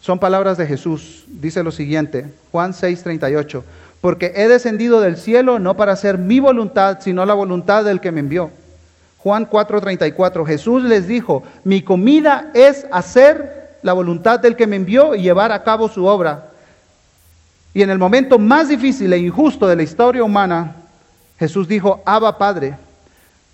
Son 0.00 0.18
palabras 0.18 0.58
de 0.58 0.66
Jesús. 0.66 1.26
Dice 1.28 1.62
lo 1.62 1.70
siguiente, 1.70 2.26
Juan 2.50 2.72
6:38, 2.72 3.62
porque 4.02 4.32
he 4.34 4.48
descendido 4.48 5.00
del 5.00 5.16
cielo 5.16 5.60
no 5.60 5.76
para 5.76 5.92
hacer 5.92 6.18
mi 6.18 6.40
voluntad, 6.40 6.98
sino 7.00 7.24
la 7.24 7.34
voluntad 7.34 7.84
del 7.84 8.00
que 8.00 8.10
me 8.10 8.18
envió. 8.20 8.50
Juan 9.18 9.48
4:34, 9.48 10.44
Jesús 10.44 10.82
les 10.82 11.06
dijo, 11.06 11.44
mi 11.62 11.82
comida 11.82 12.50
es 12.52 12.84
hacer 12.90 13.78
la 13.80 13.92
voluntad 13.92 14.40
del 14.40 14.56
que 14.56 14.66
me 14.66 14.74
envió 14.74 15.14
y 15.14 15.22
llevar 15.22 15.52
a 15.52 15.62
cabo 15.62 15.88
su 15.88 16.04
obra. 16.04 16.48
Y 17.72 17.82
en 17.82 17.90
el 17.90 17.98
momento 17.98 18.40
más 18.40 18.68
difícil 18.68 19.12
e 19.12 19.18
injusto 19.18 19.68
de 19.68 19.76
la 19.76 19.84
historia 19.84 20.24
humana, 20.24 20.74
Jesús 21.38 21.68
dijo, 21.68 22.02
Abba 22.04 22.36
Padre, 22.36 22.74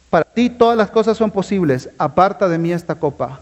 para 0.09 0.25
ti 0.25 0.49
todas 0.49 0.79
las 0.79 0.91
cosas 0.91 1.19
son 1.19 1.31
posibles, 1.31 1.91
aparta 1.99 2.49
de 2.49 2.57
mí 2.57 2.73
esta 2.73 2.95
copa, 2.95 3.41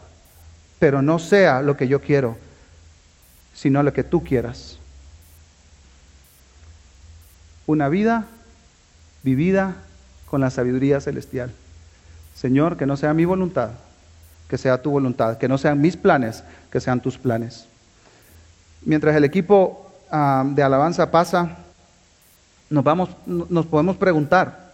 pero 0.81 1.03
no 1.03 1.21
sea 1.21 1.63
lo 1.63 1.77
que 1.77 1.87
yo 1.87 2.01
quiero, 2.01 2.37
sino 3.55 3.81
lo 3.85 3.93
que 3.93 4.03
tú 4.03 4.25
quieras. 4.25 4.81
Una 7.67 7.89
vida 7.89 8.27
vivida 9.23 9.77
con 10.31 10.41
la 10.41 10.51
sabiduría 10.51 11.01
celestial. 11.01 11.53
Señor, 12.35 12.77
que 12.77 12.87
no 12.87 12.97
sea 12.97 13.15
mi 13.15 13.25
voluntad, 13.25 13.71
que 14.49 14.59
sea 14.59 14.83
tu 14.83 14.91
voluntad, 14.91 15.39
que 15.39 15.49
no 15.49 15.59
sean 15.59 15.81
mis 15.81 15.97
planes, 15.97 16.45
que 16.71 16.81
sean 16.81 17.01
tus 17.01 17.19
planes. 17.19 17.67
Mientras 18.83 19.17
el 19.17 19.25
equipo 19.25 19.87
Ah, 20.11 20.45
de 20.47 20.63
alabanza 20.63 21.11
pasa, 21.11 21.57
nos, 22.71 22.85
vamos, 22.85 23.11
nos 23.27 23.67
podemos 23.67 23.97
preguntar, 23.97 24.71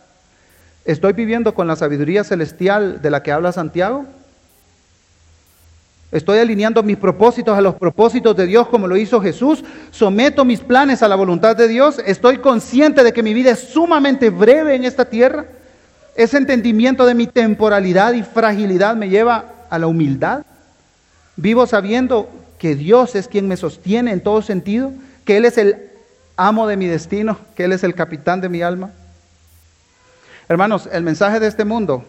¿estoy 0.85 1.15
viviendo 1.15 1.55
con 1.55 1.67
la 1.67 1.77
sabiduría 1.77 2.23
celestial 2.23 3.01
de 3.01 3.11
la 3.11 3.23
que 3.23 3.33
habla 3.33 3.51
Santiago? 3.53 4.05
¿Estoy 6.13 6.39
alineando 6.39 6.83
mis 6.83 6.99
propósitos 6.99 7.57
a 7.57 7.61
los 7.61 7.75
propósitos 7.75 8.37
de 8.37 8.47
Dios 8.47 8.69
como 8.69 8.87
lo 8.87 8.97
hizo 8.97 9.21
Jesús? 9.21 9.65
¿Someto 9.91 10.45
mis 10.45 10.61
planes 10.61 11.03
a 11.03 11.09
la 11.09 11.17
voluntad 11.17 11.57
de 11.57 11.67
Dios? 11.67 12.01
¿Estoy 12.07 12.39
consciente 12.39 13.03
de 13.03 13.13
que 13.13 13.23
mi 13.23 13.35
vida 13.35 13.51
es 13.51 13.59
sumamente 13.59 14.31
breve 14.31 14.75
en 14.75 14.85
esta 14.85 15.07
tierra? 15.07 15.47
¿Ese 16.15 16.37
entendimiento 16.37 17.07
de 17.07 17.15
mi 17.15 17.27
temporalidad 17.27 18.13
y 18.13 18.23
fragilidad 18.23 18.95
me 18.95 19.09
lleva 19.09 19.47
a 19.71 19.79
la 19.79 19.87
humildad? 19.89 20.45
¿Vivo 21.37 21.67
sabiendo 21.67 22.29
que 22.59 22.77
Dios 22.77 23.17
es 23.17 23.27
quien 23.27 23.49
me 23.49 23.57
sostiene 23.57 24.13
en 24.13 24.21
todo 24.21 24.43
sentido? 24.43 24.93
que 25.25 25.37
Él 25.37 25.45
es 25.45 25.59
el 25.59 25.91
amo 26.37 26.67
de 26.67 26.77
mi 26.77 26.87
destino, 26.87 27.39
que 27.55 27.65
Él 27.65 27.73
es 27.73 27.85
el 27.85 27.95
capitán 27.95 28.41
de 28.41 28.49
mi 28.49 28.63
alma. 28.63 28.91
Hermanos, 30.49 30.89
el 30.91 31.03
mensaje 31.03 31.41
de 31.41 31.47
este 31.47 31.65
mundo 31.65 32.05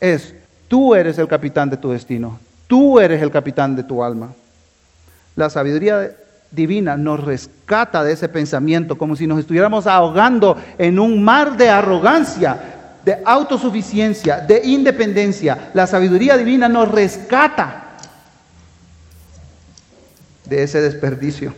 es, 0.00 0.34
tú 0.68 0.94
eres 0.94 1.18
el 1.18 1.28
capitán 1.28 1.70
de 1.70 1.76
tu 1.76 1.90
destino, 1.90 2.38
tú 2.72 2.98
eres 2.98 3.20
el 3.20 3.30
capitán 3.30 3.76
de 3.76 3.82
tu 3.82 4.02
alma. 4.02 4.32
La 5.36 5.50
sabiduría 5.50 6.10
divina 6.50 6.96
nos 6.96 7.22
rescata 7.22 8.02
de 8.02 8.14
ese 8.14 8.30
pensamiento, 8.30 8.96
como 8.96 9.14
si 9.14 9.26
nos 9.26 9.40
estuviéramos 9.40 9.86
ahogando 9.86 10.56
en 10.78 10.98
un 10.98 11.22
mar 11.22 11.58
de 11.58 11.68
arrogancia, 11.68 12.58
de 13.04 13.18
autosuficiencia, 13.26 14.38
de 14.38 14.62
independencia. 14.64 15.68
La 15.74 15.86
sabiduría 15.86 16.38
divina 16.38 16.66
nos 16.66 16.90
rescata 16.90 17.88
de 20.46 20.62
ese 20.62 20.80
desperdicio. 20.80 21.52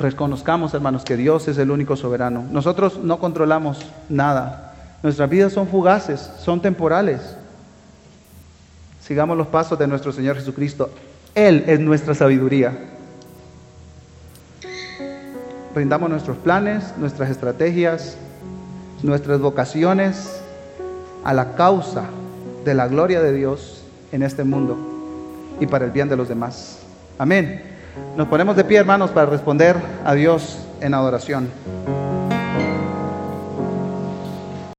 Reconozcamos, 0.00 0.74
hermanos, 0.74 1.04
que 1.04 1.16
Dios 1.16 1.46
es 1.46 1.58
el 1.58 1.70
único 1.70 1.94
soberano. 1.94 2.44
Nosotros 2.50 2.98
no 2.98 3.20
controlamos 3.20 3.86
nada. 4.08 4.74
Nuestras 5.04 5.30
vidas 5.30 5.52
son 5.52 5.68
fugaces, 5.68 6.28
son 6.40 6.60
temporales. 6.60 7.36
Sigamos 9.10 9.36
los 9.36 9.48
pasos 9.48 9.76
de 9.76 9.88
nuestro 9.88 10.12
Señor 10.12 10.36
Jesucristo. 10.36 10.88
Él 11.34 11.64
es 11.66 11.80
nuestra 11.80 12.14
sabiduría. 12.14 12.78
Rindamos 15.74 16.08
nuestros 16.08 16.36
planes, 16.36 16.94
nuestras 16.96 17.28
estrategias, 17.28 18.16
nuestras 19.02 19.40
vocaciones 19.40 20.40
a 21.24 21.34
la 21.34 21.56
causa 21.56 22.04
de 22.64 22.72
la 22.72 22.86
gloria 22.86 23.20
de 23.20 23.32
Dios 23.32 23.82
en 24.12 24.22
este 24.22 24.44
mundo 24.44 24.78
y 25.58 25.66
para 25.66 25.86
el 25.86 25.90
bien 25.90 26.08
de 26.08 26.14
los 26.14 26.28
demás. 26.28 26.78
Amén. 27.18 27.64
Nos 28.16 28.28
ponemos 28.28 28.54
de 28.54 28.62
pie, 28.62 28.78
hermanos, 28.78 29.10
para 29.10 29.26
responder 29.26 29.74
a 30.04 30.14
Dios 30.14 30.56
en 30.80 30.94
adoración. 30.94 31.48